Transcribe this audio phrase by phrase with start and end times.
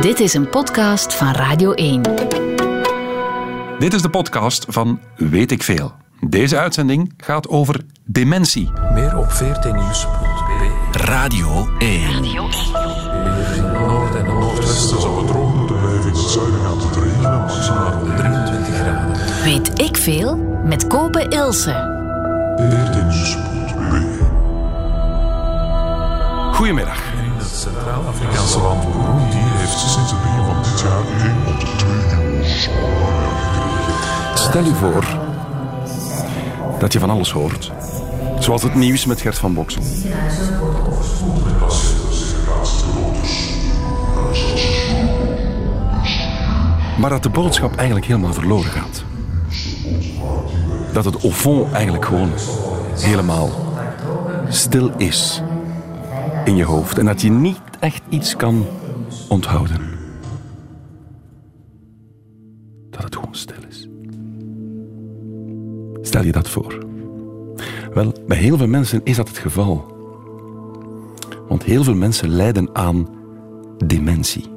[0.00, 2.02] Dit is een podcast van Radio 1.
[3.78, 5.92] Dit is de podcast van Weet ik Veel.
[6.20, 8.70] Deze uitzending gaat over dementie.
[8.92, 10.70] Meer op 14nieuws.be.
[10.92, 12.24] Radio 1.
[12.24, 12.32] In
[13.72, 16.02] Noord- en Noordwesten zal het droog moeten blijven.
[16.02, 19.16] In het zuiden gaat het regenen, maximaal rond 23 graden.
[19.44, 21.90] Weet ik veel met Kopen Ilse.
[22.58, 24.20] 14nieuws.be.
[26.54, 27.11] Goedemiddag.
[27.62, 32.68] Centraal-Afrikaanse land Burundi heeft sinds het begin van dit jaar 1 op de 2 jongens
[32.68, 33.68] gekregen.
[34.34, 35.04] Stel u voor
[36.78, 37.72] dat je van alles hoort.
[38.38, 39.82] Zoals het nieuws met Gert van Boksel.
[46.98, 49.04] Maar dat de boodschap eigenlijk helemaal verloren gaat.
[50.92, 52.30] Dat het au fond eigenlijk gewoon
[53.00, 53.50] helemaal
[54.48, 55.42] stil is
[56.44, 56.98] in je hoofd.
[56.98, 58.66] En dat je niet echt iets kan
[59.28, 59.80] onthouden.
[62.90, 63.88] Dat het gewoon stil is.
[66.02, 66.86] Stel je dat voor.
[67.94, 69.90] Wel, bij heel veel mensen is dat het geval.
[71.48, 73.08] Want heel veel mensen lijden aan
[73.86, 74.50] dementie.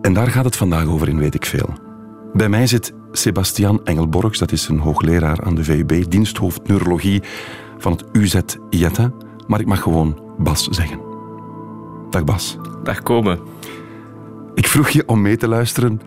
[0.00, 1.68] En daar gaat het vandaag over in Weet ik Veel.
[2.32, 7.22] Bij mij zit Sebastian Engelborgs, dat is een hoogleraar aan de VUB, diensthoofd neurologie
[7.78, 9.12] van het UZ Jetta.
[9.46, 11.00] Maar ik mag gewoon Bas zeggen.
[12.10, 12.56] Dag Bas.
[12.82, 13.40] Dag komen.
[14.54, 16.00] Ik vroeg je om mee te luisteren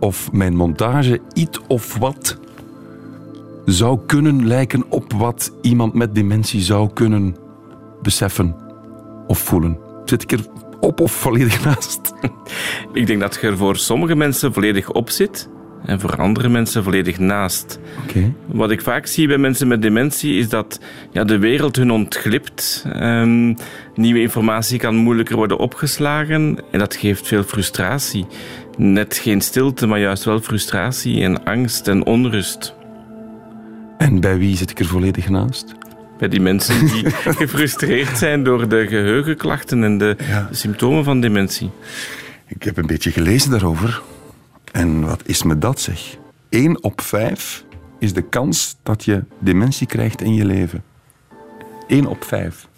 [0.00, 2.38] of mijn montage iets of wat
[3.64, 7.36] zou kunnen lijken op wat iemand met dementie zou kunnen
[8.02, 8.56] beseffen
[9.26, 9.78] of voelen.
[10.04, 10.46] Zit ik er
[10.80, 12.12] op of volledig naast?
[12.92, 15.48] Ik denk dat je er voor sommige mensen volledig op zit
[15.86, 17.78] en voor andere mensen volledig naast.
[18.46, 20.80] Wat ik vaak zie bij mensen met dementie is dat
[21.12, 22.84] ja, de wereld hun ontglipt.
[22.92, 23.54] Ehm,
[23.94, 28.26] nieuwe informatie kan moeilijker worden opgeslagen en dat geeft veel frustratie.
[28.76, 32.74] Net geen stilte, maar juist wel frustratie en angst en onrust.
[33.98, 35.74] En bij wie zit ik er volledig naast?
[36.18, 37.10] Bij die mensen die
[37.40, 40.48] gefrustreerd zijn door de geheugenklachten en de Ja.
[40.50, 41.70] symptomen van dementie.
[42.46, 44.02] Ik heb een beetje gelezen daarover.
[44.72, 46.16] En wat is me dat zeg?
[46.48, 47.64] 1 op 5
[47.98, 50.84] is de kans dat je dementie krijgt in je leven.
[51.86, 52.68] 1 op 5.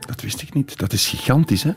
[0.00, 0.78] Dat wist ik niet.
[0.78, 1.72] Dat is gigantisch, hè?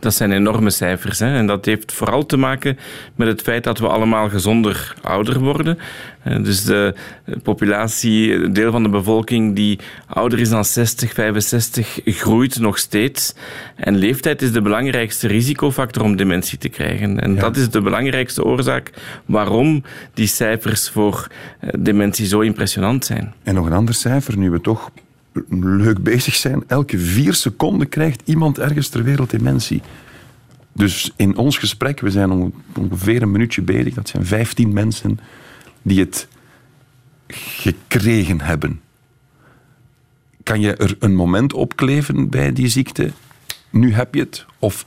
[0.00, 1.18] Dat zijn enorme cijfers.
[1.18, 1.36] Hè?
[1.36, 2.78] En dat heeft vooral te maken
[3.14, 5.78] met het feit dat we allemaal gezonder ouder worden.
[6.22, 6.94] Eh, Dus de
[7.42, 13.34] populatie, deel van de bevolking die ouder is dan 60, 65, groeit nog steeds.
[13.76, 17.20] En leeftijd is de belangrijkste risicofactor om dementie te krijgen.
[17.20, 17.40] En Ja.
[17.40, 18.90] dat is de belangrijkste oorzaak
[19.26, 19.82] waarom
[20.14, 21.26] die cijfers voor
[21.60, 23.34] eh, dementie zo impressionant zijn.
[23.42, 24.90] En nog een ander cijfer, nu we toch
[25.60, 26.62] leuk bezig zijn.
[26.66, 29.82] Elke vier seconden krijgt iemand ergens ter wereld dementie.
[30.72, 33.94] Dus in ons gesprek, we zijn onge- ongeveer een minuutje bezig.
[33.94, 35.18] Dat zijn 15 mensen
[35.82, 36.28] die het
[37.28, 38.80] gekregen hebben.
[40.42, 43.12] Kan je er een moment opkleven bij die ziekte?
[43.70, 44.46] Nu heb je het.
[44.58, 44.86] Of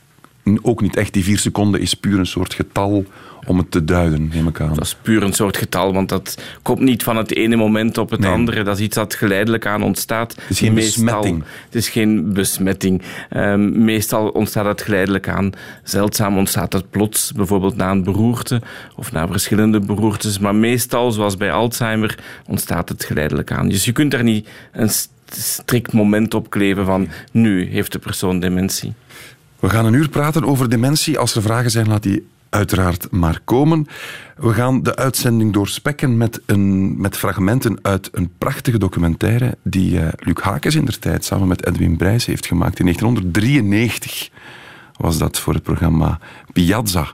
[0.62, 1.12] ook niet echt.
[1.12, 3.04] Die vier seconden is puur een soort getal
[3.46, 4.74] om het te duiden, neem ik aan.
[4.74, 8.10] Dat is puur een soort getal, want dat komt niet van het ene moment op
[8.10, 8.30] het Nee.
[8.30, 8.62] andere.
[8.62, 10.32] Dat is iets dat geleidelijk aan ontstaat.
[10.40, 11.44] Het is geen besmetting.
[11.64, 13.02] Het is geen besmetting.
[13.28, 15.50] Ehm, meestal ontstaat het geleidelijk aan.
[15.82, 18.60] Zeldzaam ontstaat het plots, bijvoorbeeld na een beroerte
[18.96, 20.38] of na verschillende beroertes.
[20.38, 23.68] Maar meestal, zoals bij Alzheimer, ontstaat het geleidelijk aan.
[23.68, 27.98] Dus je kunt daar niet een st- strikt moment op kleven van nu heeft de
[27.98, 28.92] persoon dementie.
[29.62, 31.18] We gaan een uur praten over dementie.
[31.18, 33.86] Als er vragen zijn, laat die uiteraard maar komen.
[34.36, 40.08] We gaan de uitzending doorspekken met, een, met fragmenten uit een prachtige documentaire die eh,
[40.16, 42.78] Luc Hakes in der tijd samen met Edwin Brijs heeft gemaakt.
[42.78, 44.30] In 1993
[44.96, 46.18] was dat voor het programma
[46.52, 47.12] Piazza.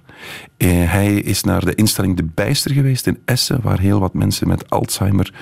[0.56, 4.48] Eh, hij is naar de instelling De Bijster geweest in Essen, waar heel wat mensen
[4.48, 5.32] met Alzheimer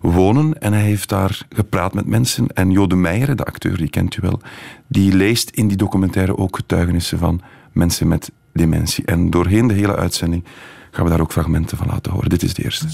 [0.00, 0.60] wonen.
[0.60, 2.46] En hij heeft daar gepraat met mensen.
[2.46, 4.40] En Jode Meijer, de acteur, die kent u wel,
[4.86, 7.40] die leest in die documentaire ook getuigenissen van
[7.72, 9.04] mensen met dementie.
[9.04, 10.44] En doorheen de hele uitzending
[10.90, 12.28] gaan we daar ook fragmenten van laten horen.
[12.28, 12.86] Dit is de eerste.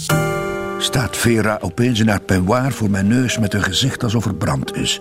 [0.79, 4.77] staat Vera opeens in haar peignoir voor mijn neus met een gezicht alsof er brand
[4.77, 5.01] is.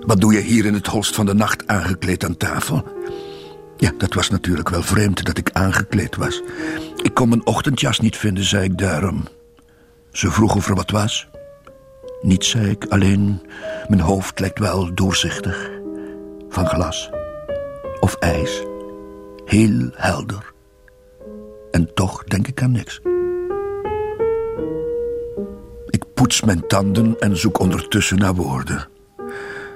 [0.00, 2.84] Wat doe je hier in het holst van de nacht aangekleed aan tafel?
[3.76, 6.42] Ja, dat was natuurlijk wel vreemd dat ik aangekleed was.
[7.02, 9.24] Ik kon mijn ochtendjas niet vinden, zei ik daarom.
[10.12, 11.28] Ze vroeg of er wat was.
[12.20, 13.42] Niets, zei ik, alleen
[13.88, 15.70] mijn hoofd lijkt wel doorzichtig.
[16.48, 17.10] Van glas.
[18.00, 18.62] Of ijs.
[19.44, 20.52] Heel helder.
[21.70, 23.00] En toch denk ik aan niks.
[25.86, 28.88] Ik poets mijn tanden en zoek ondertussen naar woorden.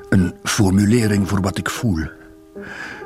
[0.08, 2.06] Een formulering voor wat ik voel.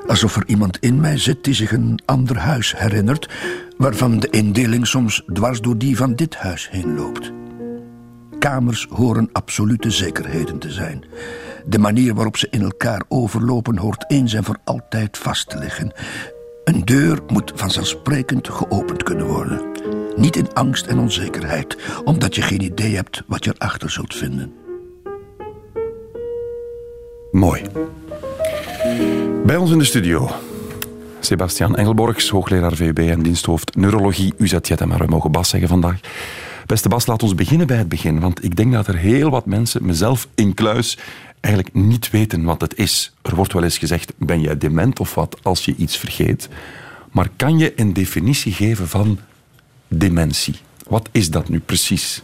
[0.09, 3.29] Alsof er iemand in mij zit die zich een ander huis herinnert,
[3.77, 7.33] waarvan de indeling soms dwars door die van dit huis heen loopt.
[8.39, 11.05] Kamers horen absolute zekerheden te zijn.
[11.67, 15.93] De manier waarop ze in elkaar overlopen hoort eens en voor altijd vast te liggen.
[16.65, 19.61] Een deur moet vanzelfsprekend geopend kunnen worden.
[20.17, 24.53] Niet in angst en onzekerheid, omdat je geen idee hebt wat je erachter zult vinden.
[27.31, 27.63] Mooi.
[29.49, 30.31] Bij ons in de studio.
[31.21, 34.75] Sebastian Engelborgs, hoogleraar VB en diensthoofd neurologie UZJ.
[34.87, 36.01] Maar we mogen Bas zeggen vandaag.
[36.67, 38.21] Beste Bas, laat ons beginnen bij het begin.
[38.21, 40.99] Want ik denk dat er heel wat mensen, mezelf incluis,
[41.41, 43.13] eigenlijk niet weten wat het is.
[43.23, 46.49] Er wordt wel eens gezegd, ben jij dement of wat als je iets vergeet?
[47.11, 49.19] Maar kan je een definitie geven van
[49.89, 50.55] dementie?
[50.89, 52.23] Wat is dat nu precies?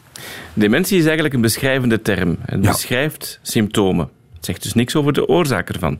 [0.54, 2.36] Dementie is eigenlijk een beschrijvende term.
[2.40, 2.70] Het Ja.
[2.70, 4.08] beschrijft symptomen.
[4.44, 5.98] Het zegt dus niks over de oorzaak ervan.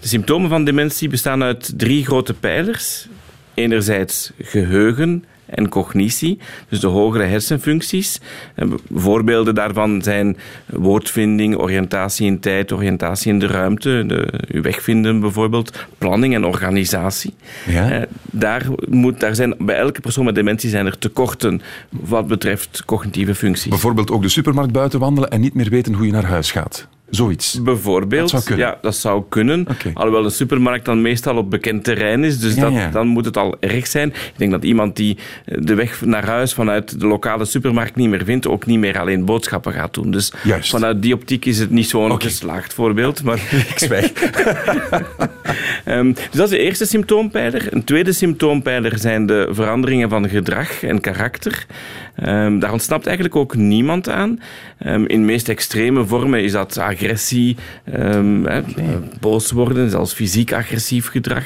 [0.00, 3.08] De symptomen van dementie bestaan uit drie grote pijlers.
[3.54, 6.38] Enerzijds geheugen en cognitie,
[6.68, 8.20] dus de hogere hersenfuncties.
[8.54, 10.36] En Voorbeelden daarvan zijn
[10.66, 16.44] woordvinding, oriëntatie in tijd, oriëntatie in de ruimte, de, uw weg vinden bijvoorbeeld, planning en
[16.44, 17.34] organisatie.
[17.66, 17.90] Ja.
[17.90, 22.82] Eh, daar, moet, daar zijn, bij elke persoon met dementie zijn er tekorten wat betreft
[22.84, 23.70] cognitieve functies.
[23.70, 26.88] Bijvoorbeeld ook de supermarkt buiten wandelen en niet meer weten hoe je naar huis gaat.
[27.16, 27.62] Zoiets.
[27.62, 28.30] Bijvoorbeeld.
[28.30, 28.66] Dat zou kunnen.
[28.66, 29.66] Ja, dat zou kunnen.
[29.94, 32.88] Alhoewel een supermarkt dan meestal op bekend terrein is, dus Ja, dat, ja.
[32.90, 34.08] dan moet het al erg zijn.
[34.08, 38.08] Ik denk dat iemand die eh, de weg naar huis vanuit de lokale supermarkt niet
[38.08, 40.10] meer vindt, ook niet meer alleen boodschappen gaat doen.
[40.10, 40.70] Dus Juist.
[40.70, 43.22] vanuit die optiek is het niet zo'n geslaagd voorbeeld.
[43.22, 43.36] Maar
[43.72, 44.12] Ik zwijg.
[45.84, 47.72] Ehm, dus dat is de eerste symptoompijler.
[47.72, 51.66] Een tweede symptoompijler zijn de veranderingen van gedrag en karakter.
[52.16, 54.40] Ehm, daar ontsnapt eigenlijk ook niemand aan.
[54.84, 58.60] Ehm, in de meest extreme vormen is dat agressie, ehm, hè,
[59.20, 61.44] boos worden, zelfs fysiek agressief gedrag.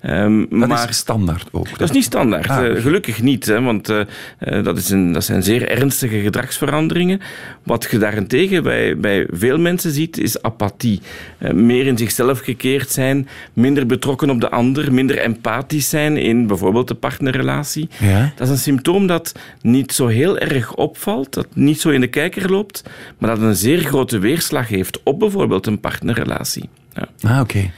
[0.00, 1.68] Ehm, Dat maar is standaard ook.
[1.78, 2.48] dat is niet standaard.
[2.48, 4.00] Ah, Eh, gelukkig niet, hè, want eh,
[4.38, 7.20] eh, dat, is een, dat zijn zeer ernstige gedragsveranderingen.
[7.62, 11.00] Wat je daarentegen bij, bij veel mensen ziet, is apathie.
[11.38, 16.46] Eh, meer in zichzelf gekeerd zijn, minder betrokken op de ander, minder empathisch zijn in
[16.46, 17.88] bijvoorbeeld de partnerrelatie.
[18.00, 18.32] Ja?
[18.36, 22.06] Dat is een symptoom dat niet zo heel erg opvalt, dat niet zo in de
[22.06, 22.73] kijker loopt,
[23.18, 26.68] maar dat een zeer grote weerslag heeft op bijvoorbeeld een partnerrelatie.
[26.92, 27.08] Ja.
[27.30, 27.70] Ah, oké.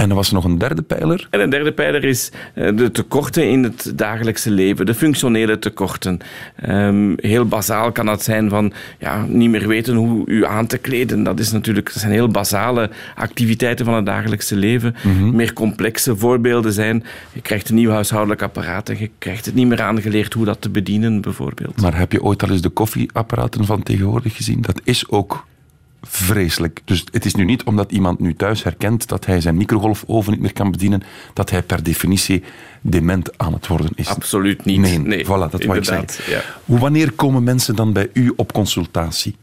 [0.00, 1.26] En er was nog een derde pijler.
[1.30, 6.18] En een derde pijler is eh, de tekorten in het dagelijkse leven, de functionele tekorten.
[6.56, 10.78] Ehm, heel bazaal kan dat zijn van ja, niet meer weten hoe u aan te
[10.78, 11.22] kleden.
[11.22, 14.94] Dat, is natuurlijk, dat zijn heel basale activiteiten van het dagelijkse leven.
[15.32, 19.66] Meer complexe voorbeelden zijn, je krijgt een nieuw huishoudelijk apparaat en je krijgt het niet
[19.66, 21.80] meer aangeleerd hoe dat te bedienen, bijvoorbeeld.
[21.80, 24.60] Maar heb je ooit al eens de koffieapparaten van tegenwoordig gezien?
[24.60, 25.44] Dat is ook
[26.02, 26.80] vreselijk.
[26.84, 30.40] Dus het is nu niet omdat iemand nu thuis herkent dat hij zijn microgolfoven niet
[30.40, 31.02] meer kan bedienen,
[31.34, 32.42] dat hij per definitie
[32.80, 34.08] dement aan het worden is.
[34.08, 34.80] Absoluut niet.
[34.80, 36.06] Nee, Nee, voilà, dat wou ik zeggen.
[36.32, 36.42] ja.
[36.64, 39.36] Hoe, wanneer komen mensen dan bij u op consultatie?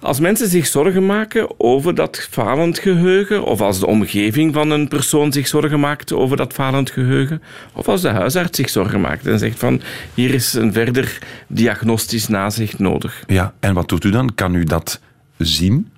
[0.00, 4.88] Als mensen zich zorgen maken over dat falend geheugen, of als de omgeving van een
[4.88, 7.42] persoon zich zorgen maakt over dat falend geheugen,
[7.72, 9.80] of als de huisarts zich zorgen maakt en zegt van
[10.14, 13.24] hier is een verder diagnostisch nazicht nodig.
[13.26, 14.34] Ja, en wat doet u dan?
[14.34, 15.00] Kan u dat
[15.46, 15.90] zien?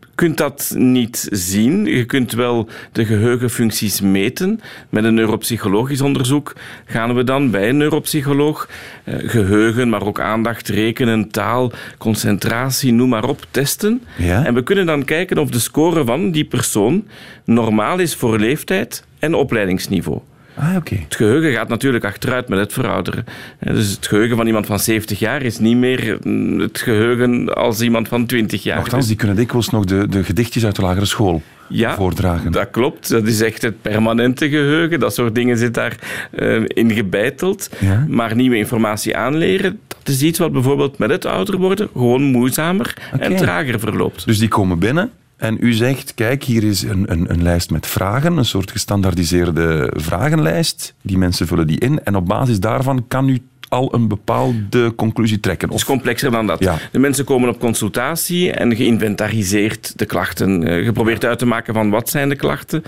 [0.00, 1.84] Je kunt dat niet zien.
[1.84, 4.60] Je kunt wel de geheugenfuncties meten.
[4.88, 6.52] Met een neuropsychologisch onderzoek
[6.84, 8.68] gaan we dan bij een neuropsycholoog
[9.04, 14.02] eh, geheugen, maar ook aandacht, rekenen, taal, concentratie, noem maar op, testen.
[14.16, 14.44] Ja.
[14.44, 17.06] En we kunnen dan kijken of de score van die persoon
[17.44, 20.20] normaal is voor leeftijd en opleidingsniveau.
[20.54, 20.94] Ah, oké.
[20.94, 23.24] Het geheugen gaat natuurlijk achteruit met het verouderen.
[23.60, 27.80] Dus het geheugen van iemand van 70 jaar is niet meer mm, het geheugen als
[27.80, 28.76] iemand van 20 jaar.
[28.76, 32.52] Nochtans, die kunnen dikwijls nog de, de gedichtjes uit de lagere school Ja, voordragen.
[32.52, 33.08] Dat klopt.
[33.08, 35.00] Dat is echt het permanente geheugen.
[35.00, 35.96] Dat soort dingen zit daar
[36.30, 37.70] eh, in gebeiteld.
[37.78, 38.04] Ja.
[38.08, 42.94] Maar nieuwe informatie aanleren, dat is iets wat bijvoorbeeld met het ouder worden gewoon moeizamer
[43.18, 44.26] en trager verloopt.
[44.26, 45.10] Dus die komen binnen
[45.42, 49.92] en u zegt, kijk, hier is een, een, een lijst met vragen, een soort gestandaardiseerde
[49.94, 50.94] vragenlijst.
[51.02, 55.40] Die mensen vullen die in en op basis daarvan kan u al een bepaalde conclusie
[55.40, 55.68] trekken.
[55.68, 56.58] Het is complexer dan dat.
[56.58, 56.78] Ja.
[56.92, 60.64] De mensen komen op consultatie en geïnventariseerd de klachten.
[60.64, 62.82] Eh, Je probeert uit te maken van wat zijn de klachten.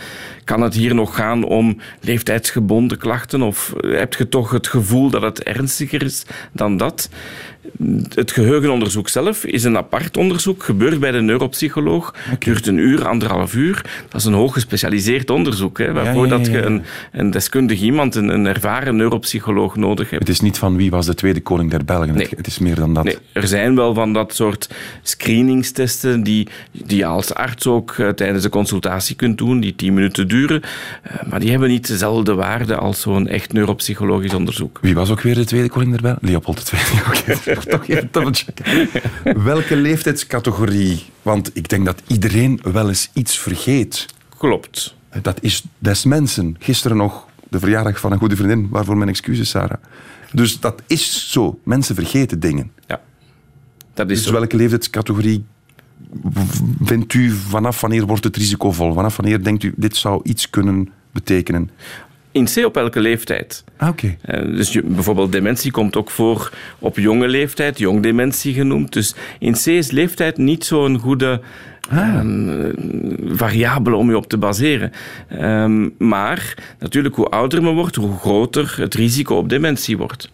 [0.44, 5.23] Kan het hier nog gaan om leeftijdsgebonden klachten of heb je toch het gevoel dat
[5.23, 7.08] het ernstiger is dan dat?
[8.14, 12.14] Het geheugenonderzoek zelf is een apart onderzoek, gebeurt bij de neuropsycholoog.
[12.38, 13.85] Duurt een uur, anderhalf uur.
[14.09, 17.80] Dat is een hoog gespecialiseerd onderzoek, hè, waarvoor ja, ja, dat je een, een deskundig
[17.80, 20.23] iemand, een, een ervaren neuropsycholoog nodig hebt.
[20.23, 22.14] Het is niet van wie was de tweede koning der Belgen.
[22.14, 22.26] Nee.
[22.26, 23.04] Het, het is meer dan dat.
[23.04, 24.71] Nee, er zijn wel van dat soort
[25.02, 29.94] screeningstesten die, die je als arts ook eh, tijdens de consultatie kunt doen, die tien
[29.94, 30.62] minuten duren.
[31.02, 34.78] Eh, maar die hebben niet dezelfde waarde als zo'n echt neuropsychologisch onderzoek.
[34.83, 36.28] Wie was ook weer de tweede koning der Belgen?
[36.28, 36.83] Leopold II.
[37.58, 38.88] Toch even dubbelchecken.
[39.44, 41.04] Welke leeftijdscategorie?
[41.23, 44.06] Want ik denk dat iedereen wel eens iets vergeet.
[44.38, 44.94] Klopt.
[45.23, 46.56] Dat is des mensen.
[46.58, 49.78] Gisteren nog de verjaardag van een goede vriendin, waarvoor mijn excuses, Sarah.
[50.32, 51.61] Dus dat is zo.
[51.64, 52.73] Mensen vergeten dingen.
[52.87, 53.00] Ja.
[53.94, 54.32] Dat is Dus zo.
[54.32, 55.44] welke leeftijdscategorie
[56.82, 58.92] vindt u vanaf wanneer wordt het risicovol?
[58.92, 61.70] Vanaf wanneer denkt u dit zou iets kunnen betekenen?
[62.34, 63.64] In C op elke leeftijd.
[63.76, 64.16] Ah, oké.
[64.20, 68.92] Eh, Dus je, bijvoorbeeld dementie komt ook voor op jonge leeftijd, jongdementie genoemd.
[68.92, 71.40] Dus in C is leeftijd niet zo'n goede
[71.90, 72.72] ehm,
[73.26, 74.92] variabele om je op te baseren.
[75.28, 80.30] Ehm, maar natuurlijk, hoe ouder men wordt, hoe groter het risico op dementie wordt.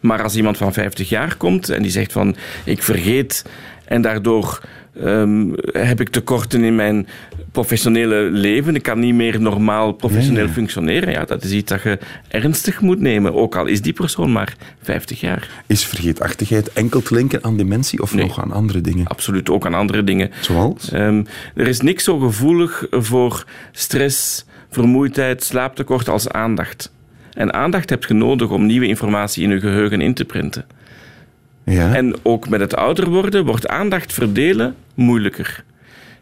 [0.00, 3.44] Maar als iemand van 50 jaar komt en die zegt van ik vergeet
[3.84, 4.60] en daardoor
[5.02, 7.06] ehm, heb ik tekorten in mijn
[7.54, 11.82] professionele leven, ik kan niet meer normaal professioneel Ja, functioneren, ja, dat is iets dat
[11.82, 15.48] je ernstig moet nemen, ook al is die persoon maar 50 jaar.
[15.66, 18.26] Is vergeetachtigheid enkel te linken aan dementie of Nee.
[18.26, 19.06] nog aan andere dingen?
[19.06, 20.30] Absoluut ook aan andere dingen.
[20.40, 20.90] Zoals?
[20.90, 21.22] Ehm,
[21.54, 26.92] er is niks zo gevoelig voor stress, vermoeidheid, slaaptekort als aandacht.
[27.32, 30.64] En aandacht heb je nodig om nieuwe informatie in je geheugen in te printen.
[31.64, 31.94] Ja.
[31.94, 35.64] En ook met het ouder worden wordt aandacht verdelen moeilijker.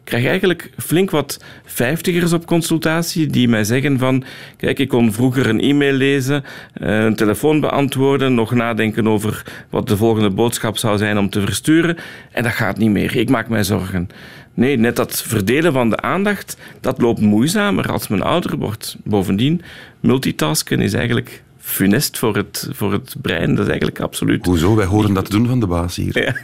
[0.02, 4.24] Ik krijg eigenlijk flink wat vijftigers op consultatie die mij zeggen van
[4.56, 9.88] kijk, ik kon vroeger een e-mail lezen, eh, een telefoon beantwoorden, nog nadenken over wat
[9.88, 11.96] de volgende boodschap zou zijn om te versturen
[12.32, 13.16] en dat gaat niet meer.
[13.16, 14.08] Ik maak mij zorgen.
[14.54, 18.96] Nee, net dat verdelen van de aandacht, dat loopt moeizamer als men ouder wordt.
[19.04, 19.62] Bovendien,
[20.00, 23.50] multitasken is eigenlijk funest voor het, voor het brein.
[23.50, 24.74] Dat is eigenlijk absoluut Hoezo?
[24.74, 26.12] Wij horen dat doen van de baas hier.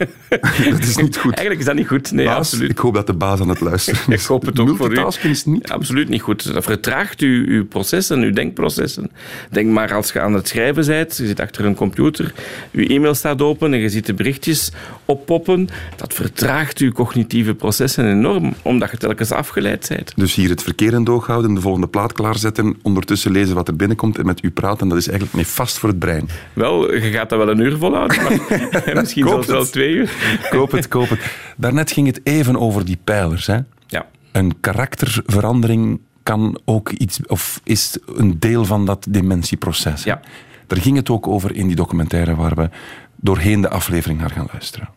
[0.69, 1.33] dat is niet goed.
[1.33, 2.11] Eigenlijk is dat niet goed.
[2.11, 2.71] Nee, Baas, absoluut.
[2.71, 4.21] ik hoop dat de baas aan het luisteren is.
[4.21, 5.29] Ik hoop het ook voor u.
[5.29, 6.53] Is niet Absoluut niet goed.
[6.53, 9.11] Dat vertraagt uw, uw processen, uw denkprocessen.
[9.49, 12.33] Denk maar als je aan het schrijven bent, je zit achter een computer,
[12.71, 14.71] je e-mail staat open en je ziet de berichtjes
[15.05, 15.67] oppoppen.
[15.95, 20.13] Dat vertraagt uw cognitieve processen enorm, omdat je telkens afgeleid bent.
[20.15, 23.75] Dus hier het verkeer in doog houden, de volgende plaat klaarzetten, ondertussen lezen wat er
[23.75, 24.87] binnenkomt en met u praten.
[24.87, 26.29] Dat is eigenlijk nefast voor het brein.
[26.53, 30.11] Wel, je gaat dat wel een uur volhouden, maar misschien zelfs wel twee uur.
[30.49, 31.19] Koop het, koop het.
[31.57, 33.47] Daarnet ging het even over die pijlers.
[33.47, 33.57] Hè?
[33.87, 34.05] Ja.
[34.31, 40.03] Een karakterverandering kan ook iets, of is een deel van dat dementieproces.
[40.03, 40.09] hè?
[40.09, 40.19] Ja.
[40.67, 42.69] Daar ging het ook over in die documentaire waar we
[43.15, 44.89] doorheen de aflevering naar gaan luisteren.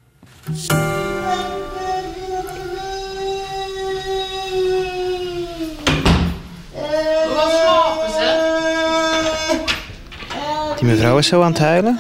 [10.83, 11.99] Die mevrouw is zo aan het huilen.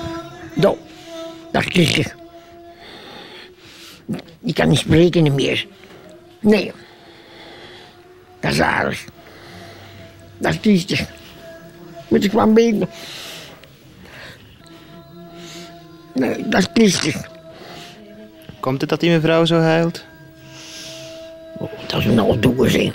[0.54, 0.76] Nou,
[1.52, 2.14] dat is er.
[4.40, 5.66] Die kan niet spreken meer.
[6.40, 6.72] Nee.
[8.40, 9.04] Dat is aardig.
[10.38, 11.04] Dat is triestig.
[12.08, 12.88] Moet ik van benen.
[16.14, 17.16] Nee, dat is triestig.
[18.60, 20.04] Komt het dat die mevrouw zo huilt?
[21.58, 22.92] Oh, dat is een aldoer, zeg.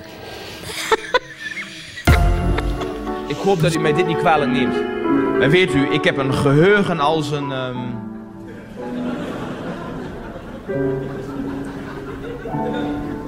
[3.28, 4.97] Ik hoop dat u mij dit niet kwalijk neemt.
[5.42, 7.52] En weet u, ik heb een geheugen als een.
[7.52, 7.78] ehm,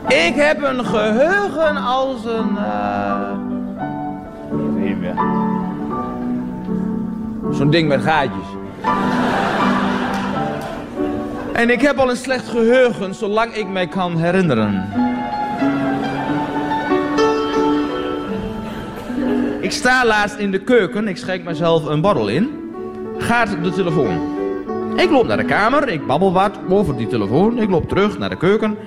[0.08, 2.58] Ik heb een geheugen als een.
[5.00, 5.14] meer.
[7.52, 8.46] Zo'n ding met gaatjes.
[11.54, 14.90] En ik heb al een slecht geheugen zolang ik mij kan herinneren.
[19.70, 22.50] Ik sta laatst in de keuken, ik schenk mezelf een borrel in.
[23.18, 24.38] Gaat de telefoon.
[24.96, 27.62] Ik loop naar de kamer, ik babbel wat over die telefoon.
[27.62, 28.78] Ik loop terug naar de keuken.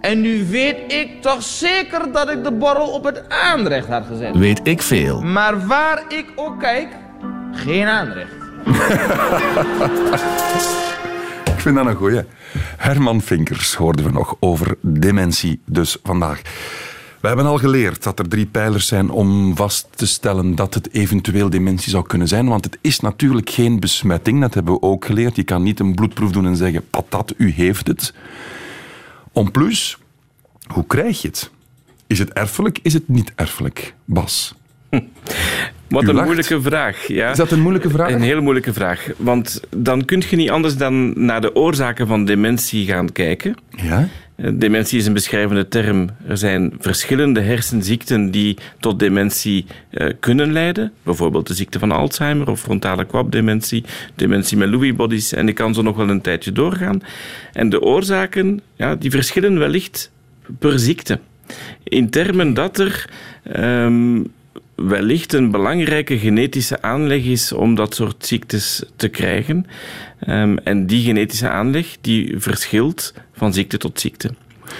[0.00, 4.36] En nu weet ik toch zeker dat ik de borrel op het aanrecht had gezet.
[4.36, 5.22] Weet ik veel.
[5.22, 6.88] Maar waar ik ook kijk,
[7.52, 8.34] geen aanrecht.
[11.54, 12.22] Ik vind dat een goeie.
[12.76, 16.40] Herman Vinkers hoorden we nog over dementie dus vandaag.
[17.26, 20.92] We hebben al geleerd dat er drie pijlers zijn om vast te stellen dat het
[20.92, 22.48] eventueel dementie zou kunnen zijn.
[22.48, 25.36] Want het is natuurlijk geen besmetting, dat hebben we ook geleerd.
[25.36, 28.14] Je kan niet een bloedproef doen en zeggen, patat, u heeft het.
[29.32, 29.98] Om plus,
[30.66, 31.50] hoe krijg je het?
[32.06, 33.94] Is het erfelijk, is het niet erfelijk?
[34.04, 34.54] Bas.
[35.88, 37.06] Wat een moeilijke vraag.
[37.06, 37.30] Ja.
[37.30, 38.10] Is dat een moeilijke vraag?
[38.10, 39.08] Een hele moeilijke vraag.
[39.16, 43.54] Want dan kun je niet anders dan naar de oorzaken van dementie gaan kijken.
[43.70, 44.08] Ja?
[44.36, 46.08] Eh, Dementie is een beschrijvende term.
[46.26, 50.92] Er zijn verschillende hersenziekten die tot dementie eh, kunnen leiden.
[51.02, 55.32] Bijvoorbeeld de ziekte van Alzheimer of frontale kwapdementie, dementie met Lewy bodies.
[55.32, 57.02] En ik kan zo nog wel een tijdje doorgaan.
[57.52, 60.10] En de oorzaken ja, die verschillen wellicht
[60.58, 61.18] per ziekte.
[61.84, 63.10] In termen dat er
[63.42, 64.22] ehm,
[64.74, 69.66] wellicht een belangrijke genetische aanleg is om dat soort ziektes te krijgen.
[70.20, 74.30] Ehm, en die genetische aanleg die verschilt van ziekte tot ziekte.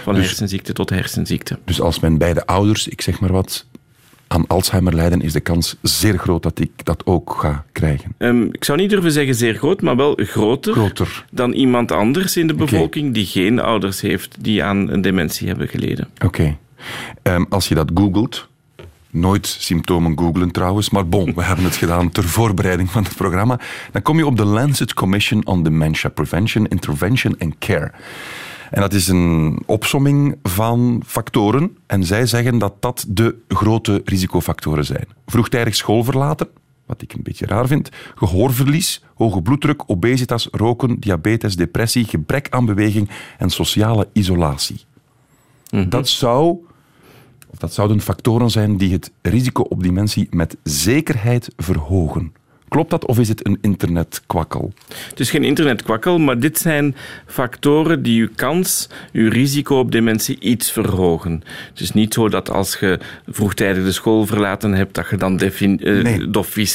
[0.02, 1.58] Van Dus- hersenziekte tot hersenziekte.
[1.64, 3.66] Dus als mijn beide ouders, ik zeg maar wat,
[4.28, 8.14] aan Alzheimer lijden, is de kans zeer groot dat ik dat ook ga krijgen.
[8.18, 11.24] Ehm, ik zou niet durven zeggen zeer groot, maar wel groter, Groter.
[11.30, 15.68] dan iemand anders in de bevolking die geen ouders heeft die aan een dementie hebben
[15.68, 16.08] geleden.
[16.24, 16.56] Oké.
[17.22, 18.48] Ehm, als je dat googelt,
[19.16, 23.60] nooit symptomen googlen trouwens, maar bon, we hebben het gedaan ter voorbereiding van het programma,
[23.92, 27.92] dan kom je op de Lancet Commission on Dementia Prevention, Intervention and Care.
[28.70, 31.76] En dat is een opsomming van factoren.
[31.86, 35.06] En zij zeggen dat dat de grote risicofactoren zijn.
[35.26, 36.48] Vroegtijdig school verlaten,
[36.86, 37.90] wat ik een beetje raar vind.
[38.14, 44.84] Gehoorverlies, hoge bloeddruk, obesitas, roken, diabetes, depressie, gebrek aan beweging en sociale isolatie.
[45.88, 46.56] Dat, zou,
[47.60, 52.32] dat zouden factoren zijn die het risico op dementie met zekerheid verhogen.
[52.68, 54.72] Klopt dat of is het een internetkwakkel?
[55.10, 56.94] Het is geen internetkwakkel, maar dit zijn
[57.26, 61.42] factoren die uw kans, uw risico op dementie iets verhogen.
[61.70, 65.38] Het is niet zo dat als je vroegtijdig de school verlaten hebt, dat je dan
[65.80, 66.30] eh, Nee.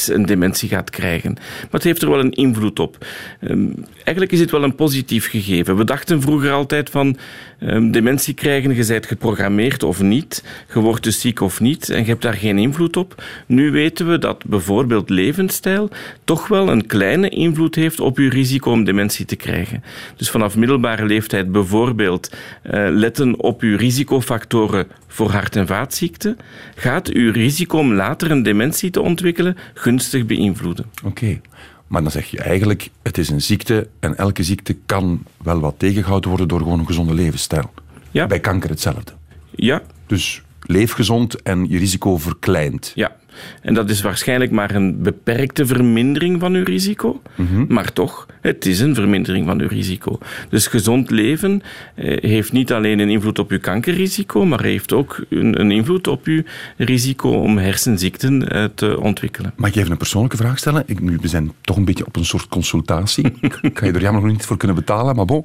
[0.06, 1.32] een dementie gaat krijgen.
[1.34, 3.06] Maar het heeft er wel een invloed op.
[3.40, 5.76] Ehm, eigenlijk is het wel een positief gegeven.
[5.76, 7.16] We dachten vroeger altijd van
[7.58, 10.44] ehm, dementie krijgen, je bent geprogrammeerd of niet,
[10.74, 13.22] je wordt dus ziek of niet en je hebt daar geen invloed op.
[13.46, 15.81] Nu weten we dat bijvoorbeeld levensstijl
[16.24, 19.84] toch wel een kleine invloed heeft op uw risico om dementie te krijgen.
[20.16, 22.30] Dus vanaf middelbare leeftijd bijvoorbeeld
[22.62, 26.36] eh, letten op uw risicofactoren voor hart- en vaatziekten,
[26.74, 30.84] gaat uw risico om later een dementie te ontwikkelen gunstig beïnvloeden.
[31.04, 31.40] Oké.
[31.86, 35.74] Maar dan zeg je eigenlijk, het is een ziekte en elke ziekte kan wel wat
[35.78, 37.70] tegengehouden worden door gewoon een gezonde levensstijl.
[38.10, 38.26] Ja.
[38.26, 39.12] Bij kanker hetzelfde.
[39.50, 42.92] Ja, Dus leef gezond en je risico verkleint.
[42.94, 43.16] Ja,
[43.62, 47.22] en dat is waarschijnlijk maar een beperkte vermindering van uw risico.
[47.68, 50.18] Maar toch, het is een vermindering van uw risico.
[50.48, 51.62] Dus gezond leven
[51.94, 56.06] eh, heeft niet alleen een invloed op uw kankerrisico, maar heeft ook een, een invloed
[56.06, 56.42] op uw
[56.76, 59.52] risico om hersenziekten eh, te ontwikkelen.
[59.56, 60.82] Mag ik even een persoonlijke vraag stellen?
[60.86, 63.24] Ik, we zijn toch een beetje op een soort consultatie.
[63.62, 65.44] ik ga je er jammer nog niet voor kunnen betalen, maar bon.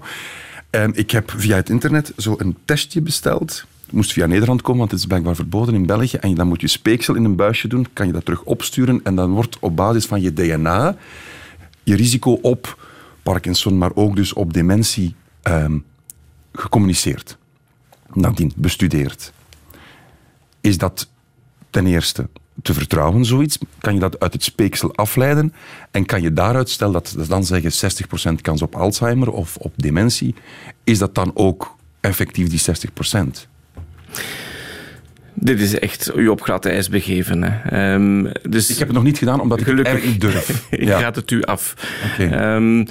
[0.69, 3.65] En ik heb via het internet zo een testje besteld.
[3.87, 6.17] Het moest via Nederland komen, want het is blijkbaar verboden in België.
[6.17, 8.99] En dan moet je speeksel in een buisje doen, kan je dat terug opsturen.
[9.03, 10.95] En dan wordt op basis van je DNA
[11.87, 12.85] je risico op
[13.23, 15.77] Parkinson, maar ook dus op dementie ehm,
[16.53, 17.37] gecommuniceerd.
[18.13, 19.33] Nadien bestudeerd.
[20.61, 21.09] Is dat
[21.69, 22.29] ten eerste
[22.61, 23.57] te vertrouwen, zoiets?
[23.79, 25.53] Kan je dat uit het speeksel afleiden?
[25.91, 27.91] En kan je daaruit, stel dat ze dan zeggen
[28.31, 30.35] 60% kans op Alzheimer of op dementie,
[30.83, 32.61] is dat dan ook effectief die
[33.45, 33.47] 60%?
[35.39, 37.43] Dit is echt u op glad ijs begeven.
[37.43, 37.69] Hè.
[37.93, 39.93] Ehm, dus Ik heb het nog niet gedaan, omdat ik Gelukkig.
[39.93, 40.65] het niet durf.
[40.69, 40.99] Ik Ja.
[40.99, 41.73] raad het u af.
[42.17, 42.85] Ehm,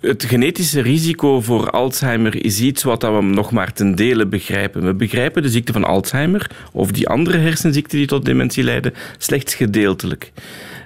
[0.00, 4.84] het genetische risico voor Alzheimer is iets wat we nog maar ten dele begrijpen.
[4.84, 9.54] We begrijpen de ziekte van Alzheimer of die andere hersenziekten die tot dementie leiden slechts
[9.54, 10.32] gedeeltelijk.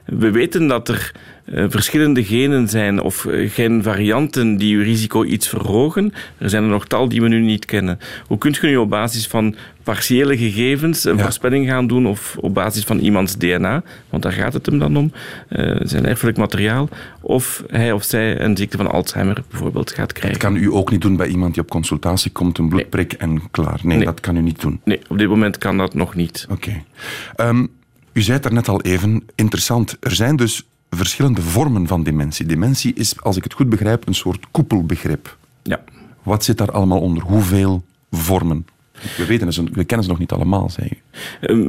[0.07, 1.12] We weten dat er
[1.44, 6.12] eh, verschillende genen zijn of eh, genvarianten die uw risico iets verhogen.
[6.38, 7.98] Er zijn er nog tal die we nu niet kennen.
[8.26, 11.22] Hoe kunt je nu op basis van partiële gegevens een Ja.
[11.22, 14.96] voorspelling gaan doen of op basis van iemands DNA, want daar gaat het hem dan
[14.96, 15.12] om,
[15.48, 16.88] eh, zijn erfelijk materiaal,
[17.20, 20.40] of hij of zij een ziekte van Alzheimer bijvoorbeeld gaat krijgen.
[20.40, 23.42] Dat kan u ook niet doen bij iemand die op consultatie komt, een bloedprik en
[23.50, 23.81] klaar.
[23.83, 24.07] Nee, Nee.
[24.07, 24.81] dat kan u niet doen.
[24.85, 26.46] Nee, op dit moment kan dat nog niet.
[26.50, 26.83] Oké.
[27.37, 27.66] Ehm,
[28.12, 29.96] u zei het daarnet al even, interessant.
[30.00, 32.46] Er zijn dus verschillende vormen van dementie.
[32.46, 35.37] Dementie is, als ik het goed begrijp, een soort koepelbegrip.
[35.62, 35.85] Ja.
[36.22, 37.22] Wat zit daar allemaal onder?
[37.22, 38.66] Hoeveel vormen?
[39.16, 40.98] We, weten ze, we kennen ze nog niet allemaal, zei u.
[41.40, 41.66] Ehm,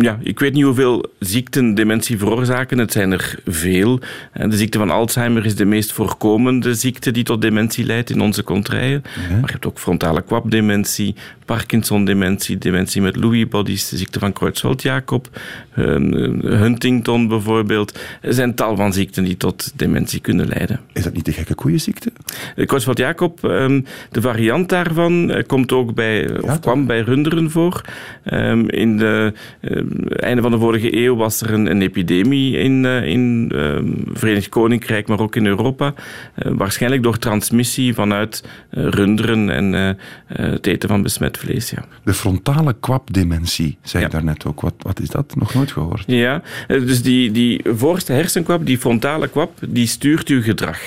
[0.00, 2.78] ja, ik weet niet hoeveel ziekten dementie veroorzaken.
[2.78, 4.00] Het zijn er veel.
[4.32, 8.20] Eh, De ziekte van Alzheimer is de meest voorkomende ziekte die tot dementie leidt in
[8.20, 9.02] onze contraien.
[9.30, 15.28] Maar je hebt ook frontale kwapdementie, Parkinson-dementie, dementie met Lewy bodies, de ziekte van Creutzfeldt-Jacob,
[15.74, 16.12] ehm,
[16.46, 17.98] Huntington bijvoorbeeld.
[18.20, 20.80] Er zijn tal van ziekten die tot dementie kunnen leiden.
[20.92, 22.12] Is dat niet de gekke koeienziekte?
[22.54, 23.80] De Creutzfeldt-Jacob, ehm,
[24.10, 27.80] de variant daarvan eh, komt ook bij, of kwam bij runderen voor.
[28.24, 32.84] Ehm, in de, eh, einde van de vorige eeuw was er een, een epidemie in,
[32.84, 33.78] uh, in uh,
[34.12, 35.94] Verenigd Koninkrijk, maar ook in Europa.
[35.94, 39.96] Uh, waarschijnlijk door transmissie vanuit runderen en
[40.26, 41.70] het eten van besmet vlees.
[41.70, 41.84] Ja.
[42.04, 44.60] De frontale kwapdementie, zei je daarnet ook.
[44.60, 45.34] Wat, wat is dat?
[45.36, 46.04] Nog nooit gehoord.
[46.06, 50.78] Ja, dus die, die voorste hersenkwap, die frontale kwap, die stuurt uw gedrag.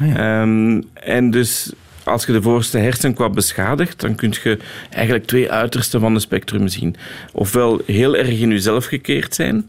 [0.00, 0.42] Ah, ja.
[0.42, 1.72] um, en dus
[2.08, 4.58] als je de voorste hersenkwap beschadigt, dan kun je
[4.90, 6.96] eigenlijk twee uitersten van het spectrum zien.
[7.32, 9.68] Ofwel heel erg in jezelf gekeerd zijn,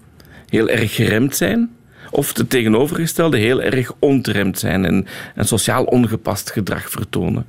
[0.49, 1.69] heel erg geremd zijn,
[2.11, 7.45] of het tegenovergestelde heel erg ontremd zijn en, en sociaal ongepast gedrag vertonen.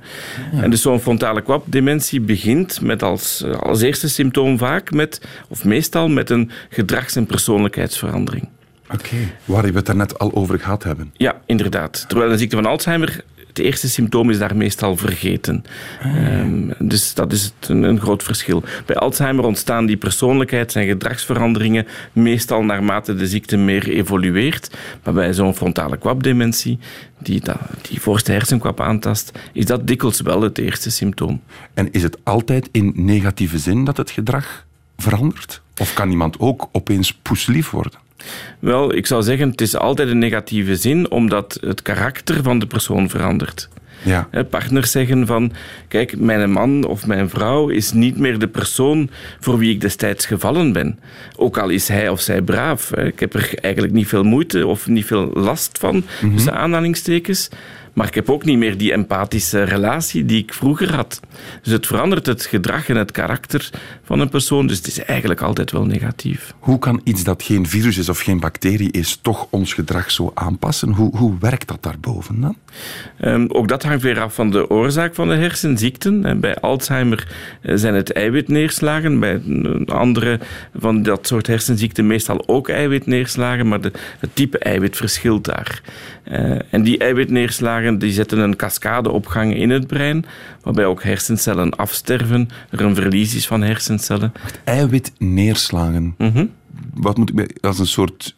[0.51, 0.61] Ja.
[0.63, 6.07] En dus zo'n frontale kwapdementie begint met als, als eerste symptoom vaak met, of meestal
[6.07, 8.47] met een gedrags- en persoonlijkheidsverandering.
[8.93, 9.33] Oké, okay.
[9.45, 11.13] waar we het daarnet al over gehad hebben.
[11.13, 12.05] Ja, inderdaad.
[12.07, 15.63] Terwijl een ziekte van Alzheimer het eerste symptoom is daar meestal vergeten.
[16.05, 18.63] Um, dus dat is een, een, groot verschil.
[18.85, 24.77] Bij Alzheimer ontstaan die persoonlijkheids- en gedragsveranderingen meestal naarmate de ziekte meer evolueert.
[25.03, 26.79] Maar bij zo'n frontale kwapdementie,
[27.17, 27.41] die
[27.81, 31.41] die voorste hersenkwap aantast, is dat dikwijls wel het eerste symptoom.
[31.73, 34.65] En is het altijd in negatieve zin dat het gedrag
[34.97, 35.61] verandert?
[35.77, 38.00] Of kan iemand ook opeens poeslief worden?
[38.59, 42.67] Wel, ik zou zeggen, het is altijd een negatieve zin, omdat het karakter van de
[42.67, 43.69] persoon verandert.
[44.03, 44.27] Ja.
[44.49, 45.51] Partners zeggen van,
[45.87, 50.25] kijk, mijn man of mijn vrouw is niet meer de persoon voor wie ik destijds
[50.25, 50.99] gevallen ben.
[51.35, 52.95] Ook al is hij of zij braaf.
[52.95, 56.35] Ik heb er eigenlijk niet veel moeite of niet veel last van, mm -hmm.
[56.35, 57.49] tussen aanhalingstekens.
[57.93, 61.19] Maar ik heb ook niet meer die empathische relatie die ik vroeger had.
[61.61, 63.69] Dus het verandert het gedrag en het karakter
[64.03, 64.67] van een persoon.
[64.67, 66.53] Dus het is eigenlijk altijd wel negatief.
[66.59, 70.31] Hoe kan iets dat geen virus is of geen bacterie is, toch ons gedrag zo
[70.33, 70.91] aanpassen?
[70.91, 72.55] Hoe, hoe werkt dat daarboven dan?
[73.21, 76.25] Um, ook dat hangt weer af van de oorzaak van de hersenziekten.
[76.25, 77.27] En bij Alzheimer
[77.61, 79.19] zijn het eiwitneerslagen.
[79.19, 79.41] Bij
[79.85, 80.39] andere
[80.75, 83.67] van dat soort hersenziekten meestal ook eiwitneerslagen.
[83.67, 85.81] Maar de, het type eiwit verschilt daar.
[86.31, 90.25] Uh, en die eiwitneerslagen die zetten een cascadeopgang in het brein,
[90.61, 94.31] waarbij ook hersencellen afsterven, er een verlies is van hersencellen.
[94.63, 96.15] Eiwitneerslagen.
[96.17, 96.51] Mm -hmm.
[96.93, 98.35] Wat moet ik als een soort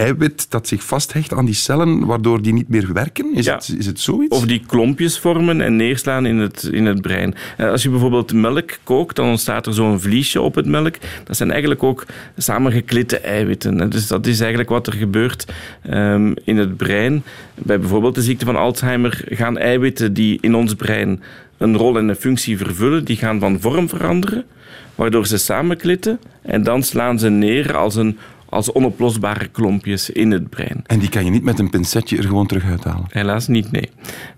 [0.00, 3.34] eiwit dat zich vasthecht aan die cellen, waardoor die niet meer werken?
[3.34, 3.54] Is, ja.
[3.54, 4.36] het, is het zoiets?
[4.36, 7.34] Of die klompjes vormen en neerslaan in het, in het brein.
[7.58, 10.94] Als je bijvoorbeeld melk kookt, dan ontstaat er zo'n vliesje op het melk.
[11.24, 13.90] Dat zijn eigenlijk ook samengeklitte eiwitten.
[13.90, 15.52] Dus dat is eigenlijk wat er gebeurt
[15.90, 17.22] um, in het brein.
[17.54, 21.22] Bij bijvoorbeeld de ziekte van Alzheimer gaan eiwitten die in ons brein
[21.58, 24.44] een rol en een functie vervullen, die gaan van vorm veranderen,
[24.94, 28.18] waardoor ze samenklitten en dan slaan ze neer als een
[28.50, 30.82] als onoplosbare klompjes in het brein.
[30.86, 33.06] En die kan je niet met een pincetje er gewoon terug uithalen?
[33.08, 33.88] Helaas niet, nee.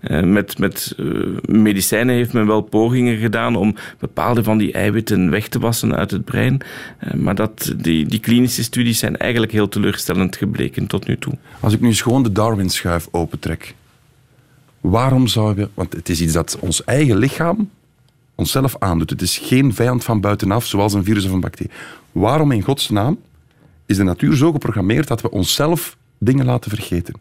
[0.01, 5.29] Uh, met met uh, medicijnen heeft men wel pogingen gedaan om bepaalde van die eiwitten
[5.29, 6.61] weg te wassen uit het brein.
[7.03, 11.33] Uh, maar dat, die, die klinische studies zijn eigenlijk heel teleurstellend gebleken tot nu toe.
[11.59, 13.75] Als ik nu eens gewoon de Darwin-schuif opentrek.
[14.81, 15.69] Waarom zouden we...
[15.73, 17.69] Want het is iets dat ons eigen lichaam
[18.35, 19.09] onszelf aandoet.
[19.09, 21.71] Het is geen vijand van buitenaf, zoals een virus of een bacterie.
[22.11, 23.17] Waarom in godsnaam
[23.93, 27.13] is de natuur zo geprogrammeerd dat we onszelf dingen laten vergeten.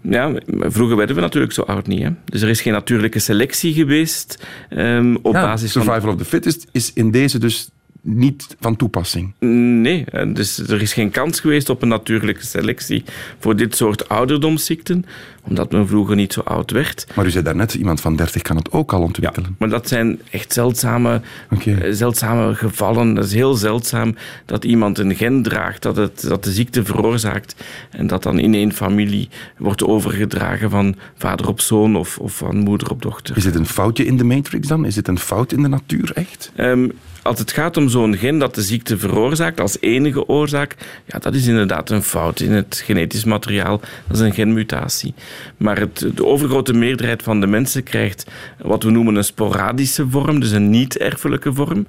[0.00, 2.02] Ja, vroeger werden we natuurlijk zo oud niet.
[2.02, 2.10] Hè?
[2.24, 6.00] Dus er is geen natuurlijke selectie geweest um, op ja, basis survival van...
[6.00, 7.70] Survival of the fittest is in deze dus
[8.02, 9.32] niet van toepassing.
[9.38, 13.04] Nee, dus er is geen kans geweest op een natuurlijke selectie
[13.38, 15.04] voor dit soort ouderdomsziekten,
[15.48, 17.06] omdat men vroeger niet zo oud werd.
[17.14, 19.48] Maar u zei daarnet, iemand van 30 kan het ook al ontwikkelen.
[19.48, 21.92] Ja, maar dat zijn echt zeldzame, okay.
[21.92, 23.14] zeldzame gevallen.
[23.14, 27.64] Dat is heel zeldzaam dat iemand een gen draagt dat, het, dat de ziekte veroorzaakt
[27.90, 32.56] en dat dan in één familie wordt overgedragen van vader op zoon of, of van
[32.56, 33.36] moeder op dochter.
[33.36, 34.84] Is het een foutje in de matrix dan?
[34.84, 36.52] Is het een fout in de natuur echt?
[36.56, 41.18] Um, als het gaat om zo'n gen dat de ziekte veroorzaakt als enige oorzaak, ja,
[41.18, 43.80] dat is inderdaad een fout in het genetisch materiaal.
[44.06, 45.14] Dat is een genmutatie.
[45.56, 48.26] Maar het, de overgrote meerderheid van de mensen krijgt
[48.58, 51.86] wat we noemen een sporadische vorm, dus een niet-erfelijke vorm.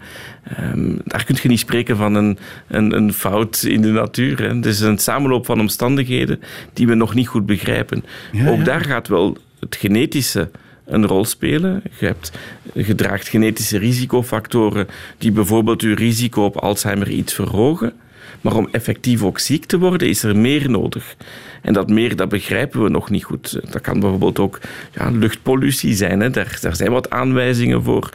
[0.60, 4.41] Um, daar kun je niet spreken van een, een, een fout in de natuur.
[4.41, 4.56] Hè.
[4.56, 6.41] Het is een samenloop van omstandigheden
[6.74, 8.04] die we nog niet goed begrijpen.
[8.32, 10.50] Ja, Ook daar gaat wel het genetische
[10.86, 11.82] een rol spelen.
[12.00, 12.32] Je, hebt,
[12.74, 17.93] je draagt genetische risicofactoren die bijvoorbeeld je risico op Alzheimer iets verhogen.
[18.41, 21.15] Maar om effectief ook ziek te worden, is er meer nodig.
[21.62, 23.60] En dat meer, dat begrijpen we nog niet goed.
[23.72, 24.60] Dat kan bijvoorbeeld ook
[24.93, 26.19] ja, luchtpollutie zijn.
[26.19, 26.30] Hè.
[26.30, 28.10] Daar, daar zijn wat aanwijzingen voor.